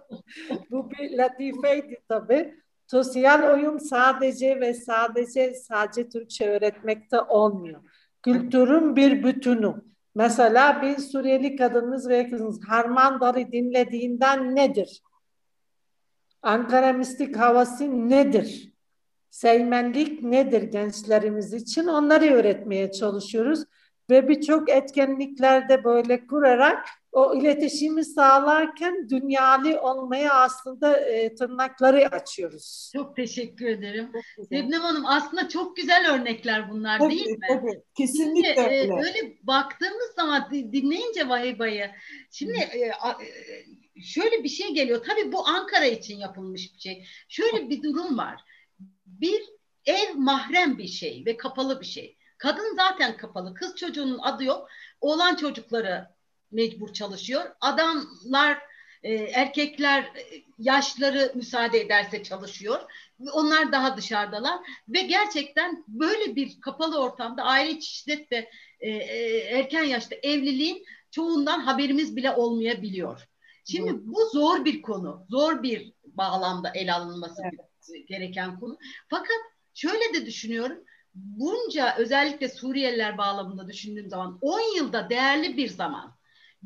[0.70, 2.54] Bu bir latifeydi tabii.
[2.86, 7.82] Sosyal oyun sadece ve sadece sadece Türkçe öğretmekte olmuyor
[8.26, 9.74] kültürün bir bütünü.
[10.14, 15.02] Mesela bir Suriyeli kadınımız ve kızımız Harmandar'ı dinlediğinden nedir?
[16.42, 18.72] Ankara mistik havası nedir?
[19.30, 21.86] Sevmenlik nedir gençlerimiz için?
[21.86, 23.64] Onları öğretmeye çalışıyoruz.
[24.10, 32.90] Ve birçok etkinliklerde böyle kurarak o iletişimi sağlarken dünyalı olmaya aslında e, tırnakları açıyoruz.
[32.92, 34.12] Çok teşekkür ederim.
[34.48, 37.46] Sebnem Hanım aslında çok güzel örnekler bunlar tabii, değil mi?
[37.48, 38.74] Tabii, kesinlikle şimdi, öyle.
[38.74, 41.90] E, öyle baktığımız zaman dinleyince Vahiba'yı
[42.30, 42.92] şimdi e, e,
[44.02, 45.04] şöyle bir şey geliyor.
[45.08, 47.06] Tabii bu Ankara için yapılmış bir şey.
[47.28, 48.40] Şöyle bir durum var.
[49.06, 49.42] Bir
[49.84, 52.16] ev mahrem bir şey ve kapalı bir şey.
[52.38, 53.54] Kadın zaten kapalı.
[53.54, 54.68] Kız çocuğunun adı yok.
[55.00, 56.15] Oğlan çocukları
[56.50, 57.44] mecbur çalışıyor.
[57.60, 58.58] Adamlar,
[59.02, 60.24] e, erkekler e,
[60.58, 62.80] yaşları müsaade ederse çalışıyor.
[63.32, 69.38] Onlar daha dışarıdalar ve gerçekten böyle bir kapalı ortamda aile içi şiddet ve e, e,
[69.38, 73.28] erken yaşta evliliğin çoğundan haberimiz bile olmayabiliyor.
[73.64, 78.08] Şimdi bu zor bir konu, zor bir bağlamda ele alınması evet.
[78.08, 78.78] gereken konu.
[79.08, 79.36] Fakat
[79.74, 80.78] şöyle de düşünüyorum,
[81.14, 86.15] bunca özellikle Suriyeliler bağlamında düşündüğüm zaman 10 yılda değerli bir zaman.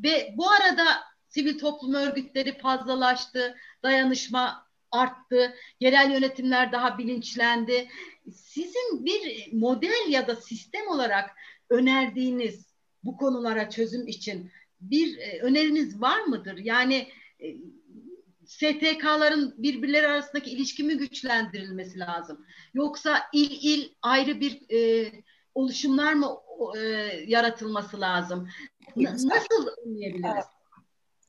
[0.03, 0.83] Ve bu arada
[1.27, 7.87] sivil toplum örgütleri fazlalaştı, dayanışma arttı, yerel yönetimler daha bilinçlendi.
[8.33, 11.29] Sizin bir model ya da sistem olarak
[11.69, 12.71] önerdiğiniz
[13.03, 16.57] bu konulara çözüm için bir e, öneriniz var mıdır?
[16.57, 17.07] Yani
[17.43, 17.55] e,
[18.45, 22.45] STK'ların birbirleri arasındaki ilişki mi güçlendirilmesi lazım?
[22.73, 25.11] Yoksa il il ayrı bir e,
[25.55, 26.37] oluşumlar mı
[26.77, 26.79] e,
[27.27, 28.49] yaratılması lazım?
[28.95, 30.45] Nasıl anlayabiliriz?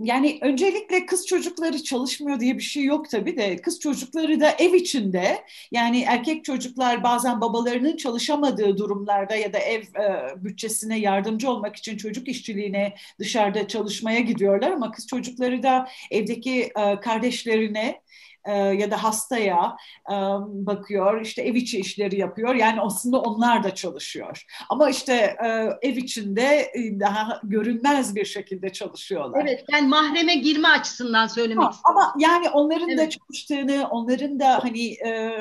[0.01, 4.75] Yani öncelikle kız çocukları çalışmıyor diye bir şey yok tabii de kız çocukları da ev
[4.75, 11.77] içinde yani erkek çocuklar bazen babalarının çalışamadığı durumlarda ya da ev e, bütçesine yardımcı olmak
[11.77, 18.01] için çocuk işçiliğine dışarıda çalışmaya gidiyorlar ama kız çocukları da evdeki e, kardeşlerine
[18.45, 19.77] e, ya da hastaya
[20.11, 20.15] e,
[20.49, 22.55] bakıyor, işte ev içi işleri yapıyor.
[22.55, 24.47] Yani aslında onlar da çalışıyor.
[24.69, 25.49] Ama işte e,
[25.89, 29.43] ev içinde daha görünmez bir şekilde çalışıyorlar.
[29.43, 32.01] Evet, yani mahreme girme açısından söylemek ha, istiyorum.
[32.01, 32.99] Ama yani onların evet.
[32.99, 35.39] da çalıştığını, onların da hani e,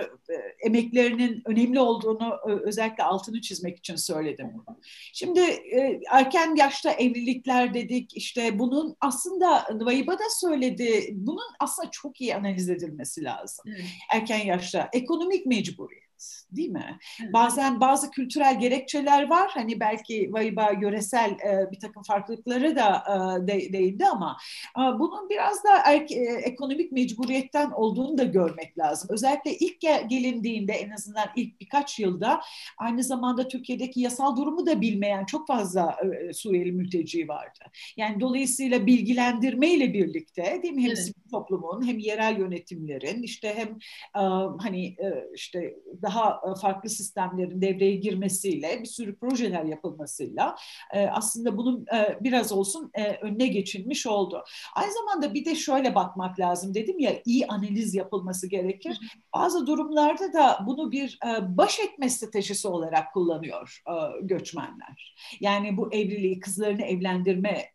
[0.66, 4.78] emeklerinin önemli olduğunu e, özellikle altını çizmek için söyledim bunu.
[5.14, 12.22] Şimdi e, erken yaşta evlilikler dedik, işte bunun aslında Vayba da söyledi, bunun aslında çok
[12.22, 13.66] iyi analiz edilmesi edilmesi lazım.
[13.68, 13.86] Evet.
[14.14, 16.11] Erken yaşta ekonomik mecburiyet
[16.52, 17.00] değil mi?
[17.34, 19.52] Bazen bazı kültürel gerekçeler var.
[19.54, 24.38] Hani belki Vayba yöresel e, bir takım farklılıkları da e, de, değindi ama
[24.78, 29.10] e, bunun biraz da erke, e, ekonomik mecburiyetten olduğunu da görmek lazım.
[29.14, 32.42] Özellikle ilk gel, gelindiğinde en azından ilk birkaç yılda
[32.78, 35.98] aynı zamanda Türkiye'deki yasal durumu da bilmeyen çok fazla
[36.30, 37.60] e, Suriyeli mülteci vardı.
[37.98, 40.82] Yani dolayısıyla bilgilendirme ile birlikte değil mi?
[40.84, 41.14] Hem evet.
[41.32, 43.70] toplumun hem yerel yönetimlerin işte hem
[44.16, 44.24] e,
[44.60, 50.56] hani e, işte daha daha e, farklı sistemlerin devreye girmesiyle, bir sürü projeler yapılmasıyla
[50.94, 52.92] e, aslında bunun e, biraz olsun
[53.22, 54.44] önüne geçilmiş oldu.
[54.76, 59.00] Aynı zamanda bir de şöyle bakmak lazım dedim ya iyi analiz yapılması gerekir.
[59.36, 63.82] Bazı durumlarda da bunu bir baş etme stratejisi olarak kullanıyor
[64.22, 65.16] göçmenler.
[65.40, 67.66] Yani bu evliliği kızlarını evlendirme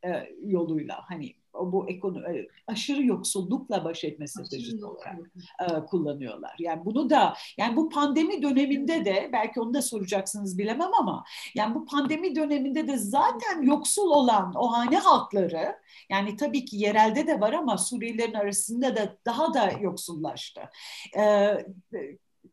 [0.43, 5.17] yoluyla hani bu ekonomi, aşırı yoksullukla baş etme stratejisi olarak
[5.61, 6.55] e, kullanıyorlar.
[6.59, 11.75] Yani bunu da yani bu pandemi döneminde de belki onu da soracaksınız bilemem ama yani
[11.75, 15.77] bu pandemi döneminde de zaten yoksul olan o hane halkları
[16.11, 20.61] yani tabii ki yerelde de var ama Suriyelilerin arasında da daha da yoksullaştı.
[21.17, 21.67] Ee,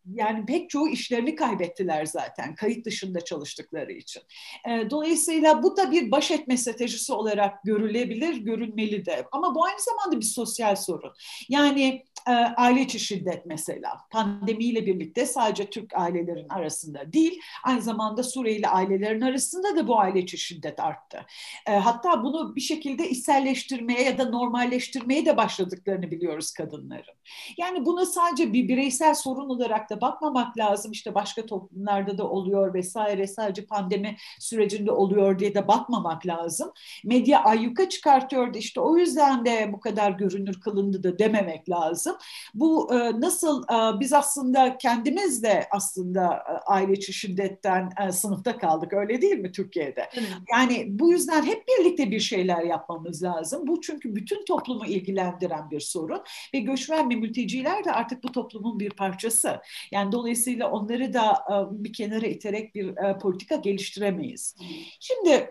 [0.05, 4.23] yani pek çoğu işlerini kaybettiler zaten kayıt dışında çalıştıkları için.
[4.69, 9.25] E, dolayısıyla bu da bir baş etme stratejisi olarak görülebilir, görülmeli de.
[9.31, 11.13] Ama bu aynı zamanda bir sosyal sorun.
[11.49, 18.23] Yani e, aile içi şiddet mesela pandemiyle birlikte sadece Türk ailelerin arasında değil, aynı zamanda
[18.23, 21.25] Suriyeli ailelerin arasında da bu aile içi şiddet arttı.
[21.67, 27.15] E, hatta bunu bir şekilde içselleştirmeye ya da normalleştirmeye de başladıklarını biliyoruz kadınların.
[27.57, 30.91] Yani bunu sadece bir bireysel sorun olarak da bakmamak lazım.
[30.91, 36.71] İşte başka toplumlarda da oluyor vesaire sadece pandemi sürecinde oluyor diye de bakmamak lazım.
[37.03, 42.12] Medya ayyuka çıkartıyordu işte o yüzden de bu kadar görünür kılındı da dememek lazım.
[42.53, 48.57] Bu e, nasıl e, biz aslında kendimiz de aslında e, aile içi şiddetten e, sınıfta
[48.57, 50.09] kaldık öyle değil mi Türkiye'de?
[50.13, 50.29] Evet.
[50.51, 53.67] Yani bu yüzden hep birlikte bir şeyler yapmamız lazım.
[53.67, 56.21] Bu çünkü bütün toplumu ilgilendiren bir sorun
[56.53, 59.61] ve göçmen ve mülteciler de artık bu toplumun bir parçası.
[59.91, 64.55] Yani dolayısıyla onları da e, bir kenara iterek bir e, politika geliştiremeyiz.
[64.99, 65.49] Şimdi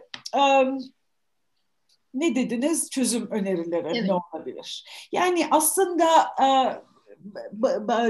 [2.14, 2.90] ne dediniz?
[2.90, 4.04] Çözüm önerileri evet.
[4.06, 4.84] ne olabilir?
[5.12, 6.06] Yani aslında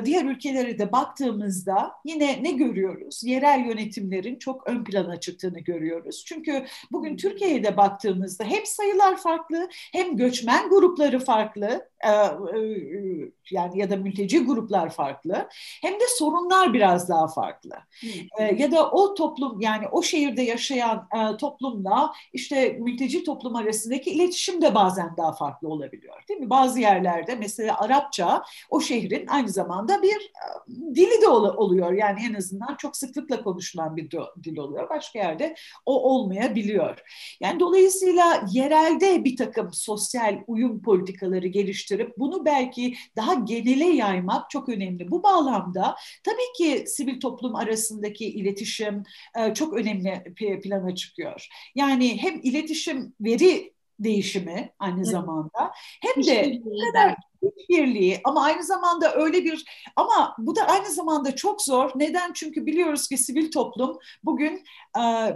[0.04, 3.24] diğer ülkelere de baktığımızda yine ne görüyoruz?
[3.24, 6.24] Yerel yönetimlerin çok ön plana çıktığını görüyoruz.
[6.26, 12.62] Çünkü bugün Türkiye'de baktığımızda hem sayılar farklı hem göçmen grupları farklı e, e,
[13.50, 15.48] yani ya da mülteci gruplar farklı
[15.82, 17.74] hem de sorunlar biraz daha farklı.
[18.00, 18.58] Hmm.
[18.58, 21.08] Ya da o toplum yani o şehirde yaşayan
[21.38, 26.22] toplumla işte mülteci toplum arasındaki iletişim de bazen daha farklı olabiliyor.
[26.28, 26.50] Değil mi?
[26.50, 30.32] Bazı yerlerde mesela Arapça o şehrin aynı zamanda bir
[30.94, 31.92] dili de oluyor.
[31.92, 34.10] Yani en azından çok sıklıkla konuşulan bir
[34.44, 34.90] dil oluyor.
[34.90, 35.54] Başka yerde
[35.86, 36.98] o olmayabiliyor.
[37.40, 44.68] Yani dolayısıyla yerelde bir takım sosyal uyum politikaları geliştirip bunu belki daha genele yaymak çok
[44.68, 45.10] önemli.
[45.10, 49.02] Bu bağlamda tabii ki sivil toplum arasındaki iletişim
[49.54, 51.48] çok önemli plana çıkıyor.
[51.74, 53.72] Yani hem iletişim veri
[54.04, 57.16] değişimi aynı zamanda hem de ne kadar
[57.68, 59.64] birliği ama aynı zamanda öyle bir
[59.96, 61.90] ama bu da aynı zamanda çok zor.
[61.94, 62.32] Neden?
[62.32, 64.64] Çünkü biliyoruz ki sivil toplum bugün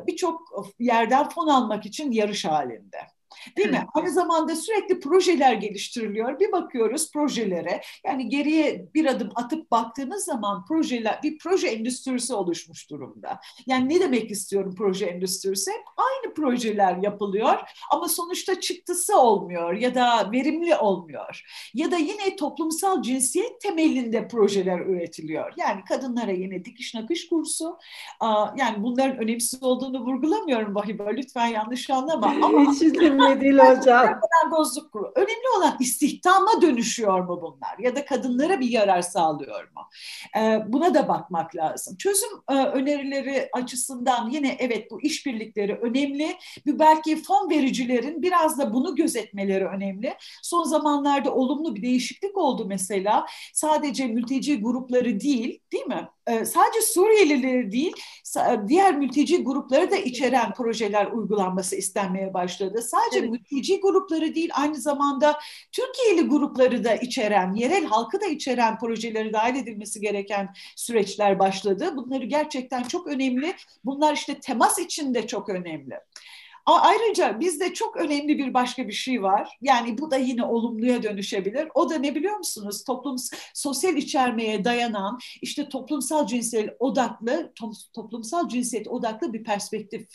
[0.06, 0.40] birçok
[0.78, 3.15] yerden fon almak için yarış halinde.
[3.56, 3.86] Değil mi?
[3.94, 6.40] Aynı zamanda sürekli projeler geliştiriliyor.
[6.40, 7.80] Bir bakıyoruz projelere.
[8.04, 13.40] Yani geriye bir adım atıp baktığınız zaman projeler bir proje endüstrisi oluşmuş durumda.
[13.66, 15.70] Yani ne demek istiyorum proje endüstrisi?
[15.96, 17.58] Aynı projeler yapılıyor
[17.90, 21.42] ama sonuçta çıktısı olmuyor ya da verimli olmuyor.
[21.74, 25.52] Ya da yine toplumsal cinsiyet temelinde projeler üretiliyor.
[25.56, 27.78] Yani kadınlara yine dikiş nakış kursu.
[28.56, 31.04] Yani bunların önemsiz olduğunu vurgulamıyorum Vahiba.
[31.04, 32.26] Lütfen yanlış anlama.
[32.26, 32.74] Ama
[33.26, 34.20] Önemli değil hocam.
[34.50, 35.12] Bozluk kuru.
[35.14, 37.78] Önemli olan istihdama dönüşüyor mu bunlar?
[37.78, 39.82] Ya da kadınlara bir yarar sağlıyor mu?
[40.36, 41.96] Ee, buna da bakmak lazım.
[41.96, 46.36] Çözüm e, önerileri açısından yine evet bu işbirlikleri önemli.
[46.66, 50.14] Bir belki fon vericilerin biraz da bunu gözetmeleri önemli.
[50.42, 53.26] Son zamanlarda olumlu bir değişiklik oldu mesela.
[53.54, 56.08] Sadece mülteci grupları değil, değil mi?
[56.26, 57.92] Ee, sadece Suriyelileri değil,
[58.68, 62.82] diğer mülteci grupları da içeren projeler uygulanması istenmeye başladı.
[62.82, 63.30] Sadece evet.
[63.30, 65.38] mülteci grupları değil, aynı zamanda
[65.72, 71.92] Türkiye'li grupları da içeren, yerel halkı da içeren projeleri dahil edilmesi gereken süreçler başladı.
[71.96, 73.54] Bunları gerçekten çok önemli.
[73.84, 75.94] Bunlar işte temas için de çok önemli.
[76.66, 79.58] Ayrıca bizde çok önemli bir başka bir şey var.
[79.62, 81.68] Yani bu da yine olumluya dönüşebilir.
[81.74, 82.84] O da ne biliyor musunuz?
[82.84, 83.16] Toplum
[83.54, 87.52] sosyal içermeye dayanan işte toplumsal cinsiyet odaklı
[87.94, 90.06] toplumsal cinsiyet odaklı bir perspektif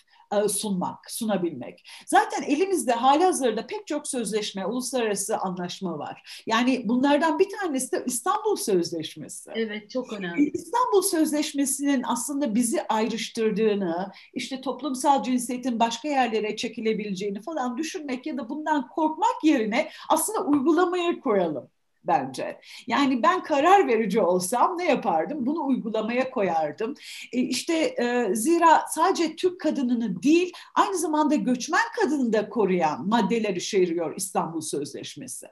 [0.49, 1.89] sunmak, sunabilmek.
[2.05, 6.43] Zaten elimizde hali hazırda pek çok sözleşme, uluslararası anlaşma var.
[6.45, 9.51] Yani bunlardan bir tanesi de İstanbul Sözleşmesi.
[9.55, 10.51] Evet, çok önemli.
[10.53, 18.49] İstanbul Sözleşmesi'nin aslında bizi ayrıştırdığını, işte toplumsal cinsiyetin başka yerlere çekilebileceğini falan düşünmek ya da
[18.49, 21.69] bundan korkmak yerine aslında uygulamaya koyalım
[22.04, 22.60] bence.
[22.88, 25.45] Yani ben karar verici olsam ne yapardım?
[25.45, 26.93] Bunu uygulamaya koyardım.
[27.34, 33.56] E işte e, zira sadece Türk kadınını değil aynı zamanda göçmen kadını da koruyan maddeler
[33.56, 35.47] içeriyor İstanbul Sözleşmesi.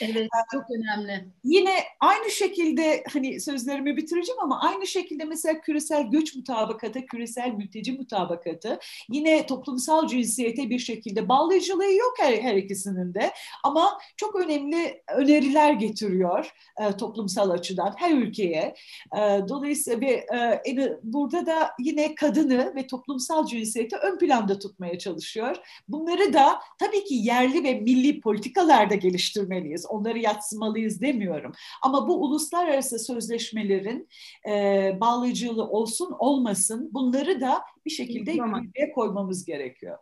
[0.00, 1.24] Evet, çok önemli.
[1.44, 7.92] Yine aynı şekilde hani sözlerimi bitireceğim ama aynı şekilde mesela küresel göç mutabakatı, küresel mülteci
[7.92, 8.78] mutabakatı
[9.10, 13.30] yine toplumsal cinsiyete bir şekilde bağlayıcılığı yok her, her ikisinin de
[13.64, 18.74] ama çok önemli öneriler getiriyor e, toplumsal açıdan her ülkeye.
[19.16, 20.26] E, dolayısıyla ve
[20.66, 25.56] e, burada da yine kadını ve toplumsal cinsiyeti ön planda tutmaya çalışıyor.
[25.88, 29.86] Bunları da tabii ki yerli ve milli politikalarda geliştirmeliyiz.
[29.88, 31.52] Onları yatsımalıyız demiyorum.
[31.82, 34.08] Ama bu uluslararası sözleşmelerin
[34.48, 34.52] e,
[35.00, 39.98] bağlayıcılığı olsun olmasın bunları da bir şekilde yürürlüğe koymamız gerekiyor.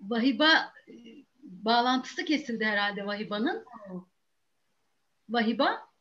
[0.00, 0.94] Vahiba e,
[1.42, 3.64] bağlantısı kesildi herhalde Vahiba'nın.
[5.28, 5.91] Vahiba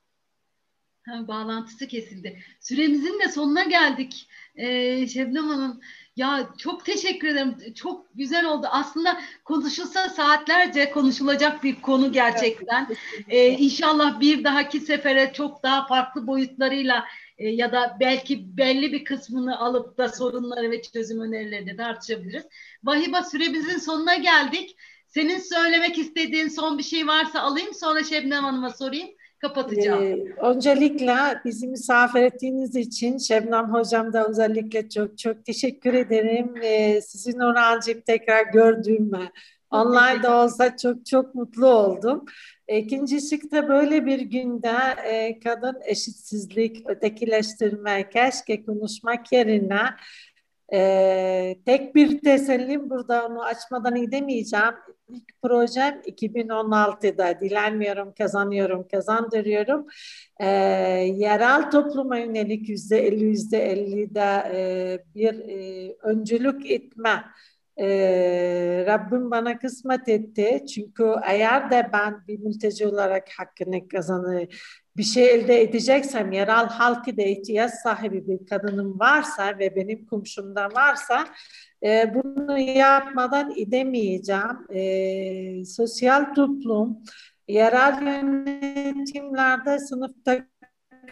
[1.06, 2.44] ha, bağlantısı kesildi.
[2.60, 4.28] Süremizin de sonuna geldik.
[4.56, 5.82] Ee, Şebnem Hanım
[6.16, 7.74] ya çok teşekkür ederim.
[7.76, 8.68] Çok güzel oldu.
[8.72, 12.88] Aslında konuşulsa saatlerce konuşulacak bir konu gerçekten.
[13.30, 17.06] Ee, inşallah bir dahaki sefere çok daha farklı boyutlarıyla
[17.38, 22.44] e, ya da belki belli bir kısmını alıp da sorunları ve çözüm önerilerini tartışabiliriz.
[22.84, 24.78] Vahiba süremizin sonuna geldik.
[25.08, 29.10] Senin söylemek istediğin son bir şey varsa alayım sonra Şebnem Hanım'a sorayım
[29.42, 30.04] kapatacağım.
[30.04, 31.16] Ee, öncelikle
[31.46, 36.54] bizi misafir ettiğiniz için Şebnem Hocam da özellikle çok çok teşekkür ederim.
[36.64, 39.32] Ee, sizin Orhancık tekrar gördüğüme
[39.72, 42.26] online de olsa çok çok mutlu oldum.
[42.68, 49.82] İkincisi de böyle bir günde e, kadın eşitsizlik, ötekileştirme, keşke konuşmak yerine
[50.74, 54.74] e, tek bir tesellim burada onu açmadan edemeyeceğim.
[55.10, 59.88] İlk projem 2016'da dilenmiyorum, kazanıyorum, kazandırıyorum.
[60.40, 60.48] E,
[61.16, 67.24] yerel topluma yönelik yüzde elli, yüzde ellide e, bir e, öncülük etme
[67.78, 70.66] ee, Rabbim bana kısmet etti.
[70.76, 74.48] Çünkü eğer de ben bir mülteci olarak hakkını kazanı
[74.98, 80.70] bir şey elde edeceksem yerel halkı da ihtiyaç sahibi bir kadınım varsa ve benim komşumda
[80.76, 81.26] varsa
[81.84, 84.74] e, bunu yapmadan edemeyeceğim.
[84.74, 86.98] E, sosyal toplum,
[87.48, 90.52] yerel yönetimlerde sınıfta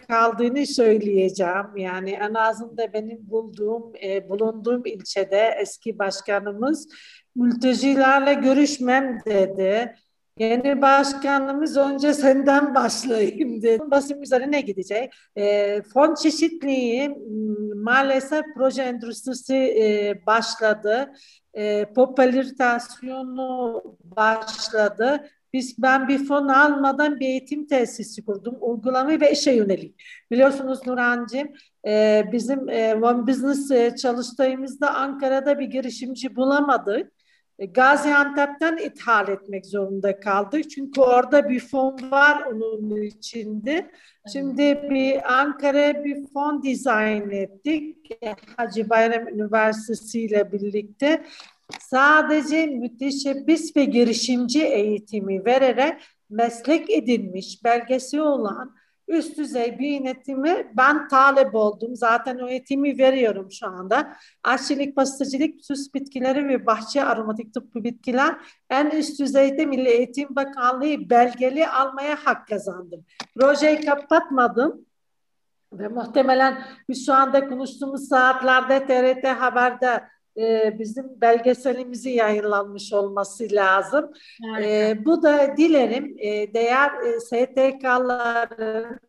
[0.08, 1.78] kaldığını söyleyeceğim.
[1.78, 6.88] Yani en azında benim bulduğum, e, bulunduğum ilçede eski başkanımız
[7.36, 9.96] mültecilerle görüşmem dedi.
[10.40, 13.84] Yeni başkanımız önce senden başlayayım dedi.
[13.92, 15.14] Basın üzerine gidecek.
[15.36, 17.10] E, fon çeşitliği
[17.76, 21.12] maalesef proje endüstrisi e, başladı.
[21.54, 25.30] E, popülaritasyonu başladı.
[25.54, 28.58] Biz ben bir fon almadan bir eğitim tesisi kurdum.
[28.62, 30.02] Uygulama ve işe yönelik.
[30.32, 31.48] Biliyorsunuz Nurhan'cığım
[31.88, 37.12] e, bizim e, One Business e, çalıştığımızda Ankara'da bir girişimci bulamadık.
[37.60, 40.70] E, Gaziantep'ten ithal etmek zorunda kaldık.
[40.70, 43.92] Çünkü orada bir fon var onun içinde.
[44.34, 47.98] Şimdi bir Ankara'ya bir fon dizayn ettik.
[48.58, 51.24] Hacı Bayram Üniversitesi ile birlikte
[51.80, 58.76] sadece müteşebbis ve girişimci eğitimi vererek meslek edinmiş belgesi olan
[59.10, 61.96] üst düzey bir yönetimi ben talep oldum.
[61.96, 64.16] Zaten o eğitimi veriyorum şu anda.
[64.44, 68.36] Aşçılık, pastacılık, süs bitkileri ve bahçe aromatik tıbbi bitkiler
[68.70, 73.06] en üst düzeyde Milli Eğitim Bakanlığı belgeli almaya hak kazandım.
[73.40, 74.86] Projeyi kapatmadım.
[75.74, 80.04] Ve muhtemelen biz şu anda konuştuğumuz saatlerde TRT Haber'de
[80.38, 84.14] e, bizim belgeselimizi yayınlanmış olması lazım.
[84.64, 89.00] E, bu da dilerim e, değer e, STK'ların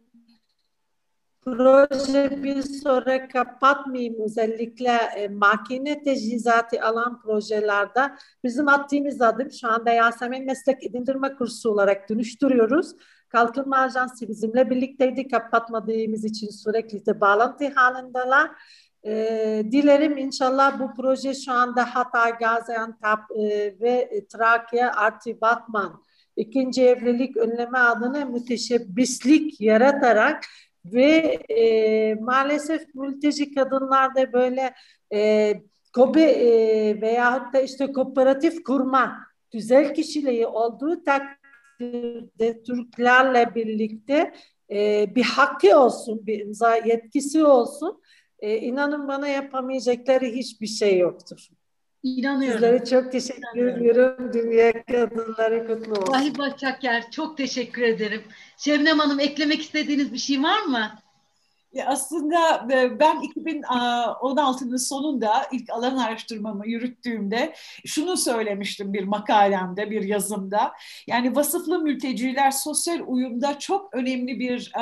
[1.44, 8.00] proje bir sonra kapatmayayım özellikle e, makine tecihizatı alan projelerde
[8.44, 12.96] bizim attığımız adım şu anda Yasemin Meslek Edindirme Kursu olarak dönüştürüyoruz.
[13.28, 15.28] Kalkınma Ajansı bizimle birlikteydi.
[15.28, 18.50] Kapatmadığımız için sürekli de bağlantı halindeler.
[19.07, 19.12] E,
[19.72, 23.44] dilerim inşallah bu proje şu anda Hatay, Gaziantep e,
[23.80, 26.03] ve Trakya artı Batman
[26.36, 30.44] ikinci evlilik önleme adına müteşebbislik yaratarak
[30.84, 34.74] ve e, maalesef mülteci kadınlarda böyle
[35.12, 35.53] e,
[35.94, 39.18] kobe e, veyahut da işte kooperatif kurma
[39.53, 44.32] güzel kişiliği olduğu takdirde Türklerle birlikte
[44.70, 48.01] e, bir hakkı olsun, bir imza yetkisi olsun
[48.41, 51.49] e, inanın bana yapamayacakları hiçbir şey yoktur.
[52.03, 52.61] İnanıyorum.
[52.61, 54.32] Sizlere çok teşekkür ediyorum.
[54.32, 56.12] Dünya Kadınları kutlu olsun.
[56.12, 58.22] Vahip Başakyer çok teşekkür ederim.
[58.57, 60.91] Şebnem Hanım eklemek istediğiniz bir şey var mı?
[61.86, 67.54] Aslında e, ben 2016'nın sonunda ilk alan araştırmamı yürüttüğümde
[67.86, 70.72] şunu söylemiştim bir makalemde, bir yazımda.
[71.06, 74.72] Yani vasıflı mülteciler sosyal uyumda çok önemli bir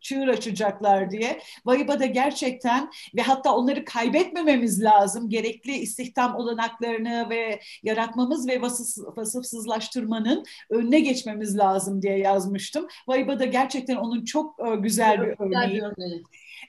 [0.00, 1.40] çığır açacaklar diye.
[1.64, 5.28] Vayıba da gerçekten ve hatta onları kaybetmememiz lazım.
[5.28, 12.86] Gerekli istihdam olanaklarını ve yaratmamız ve vasıf, vasıfsızlaştırmanın önüne geçmemiz lazım diye yazmıştım.
[13.08, 16.24] Vayıba da gerçekten onun çok güzel bir örneği örneği.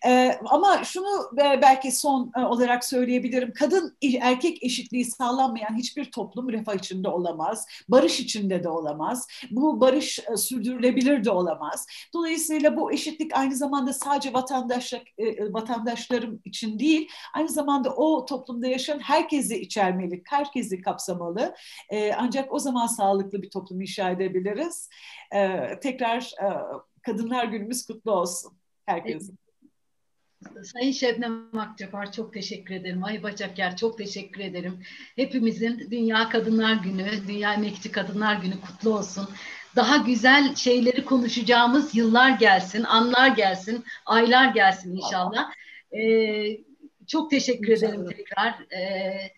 [0.06, 3.54] Ee, ama şunu belki son e, olarak söyleyebilirim.
[3.54, 7.68] Kadın erkek eşitliği sağlanmayan hiçbir toplum refah içinde olamaz.
[7.90, 9.28] Barış içinde de olamaz.
[9.52, 11.88] Bu barış e, sürdürülebilir de olamaz.
[12.14, 18.68] Dolayısıyla bu eşitlik aynı zamanda sadece vatandaşlık e, vatandaşlarım için değil, aynı zamanda o toplumda
[18.68, 21.56] yaşayan herkesi içermeli, herkesi kapsamalı.
[22.18, 24.90] Ancak o zaman sağlıklı bir toplum inşa edebiliriz.
[25.82, 26.32] Tekrar
[27.02, 29.34] Kadınlar Günümüz kutlu olsun herkese.
[30.64, 33.04] Sayın Şebnem Akçapar çok teşekkür ederim.
[33.04, 34.84] Ay Bacakyer çok teşekkür ederim.
[35.16, 39.30] Hepimizin Dünya Kadınlar Günü, Dünya Emekçi Kadınlar Günü kutlu olsun.
[39.76, 45.52] Daha güzel şeyleri konuşacağımız yıllar gelsin, anlar gelsin, aylar gelsin inşallah.
[45.98, 46.58] Ee,
[47.08, 48.74] çok teşekkür ederim tekrar.
[48.74, 49.32] Ee,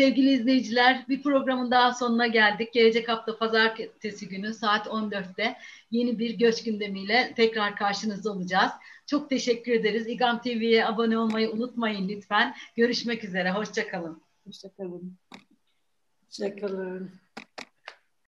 [0.00, 2.72] sevgili izleyiciler bir programın daha sonuna geldik.
[2.72, 5.56] Gelecek hafta pazartesi günü saat 14'te
[5.90, 8.72] yeni bir göç gündemiyle tekrar karşınızda olacağız.
[9.06, 10.06] Çok teşekkür ederiz.
[10.06, 12.54] İGAM TV'ye abone olmayı unutmayın lütfen.
[12.76, 13.50] Görüşmek üzere.
[13.50, 14.22] Hoşçakalın.
[14.46, 15.16] Hoşçakalın.
[16.26, 17.10] Hoşçakalın.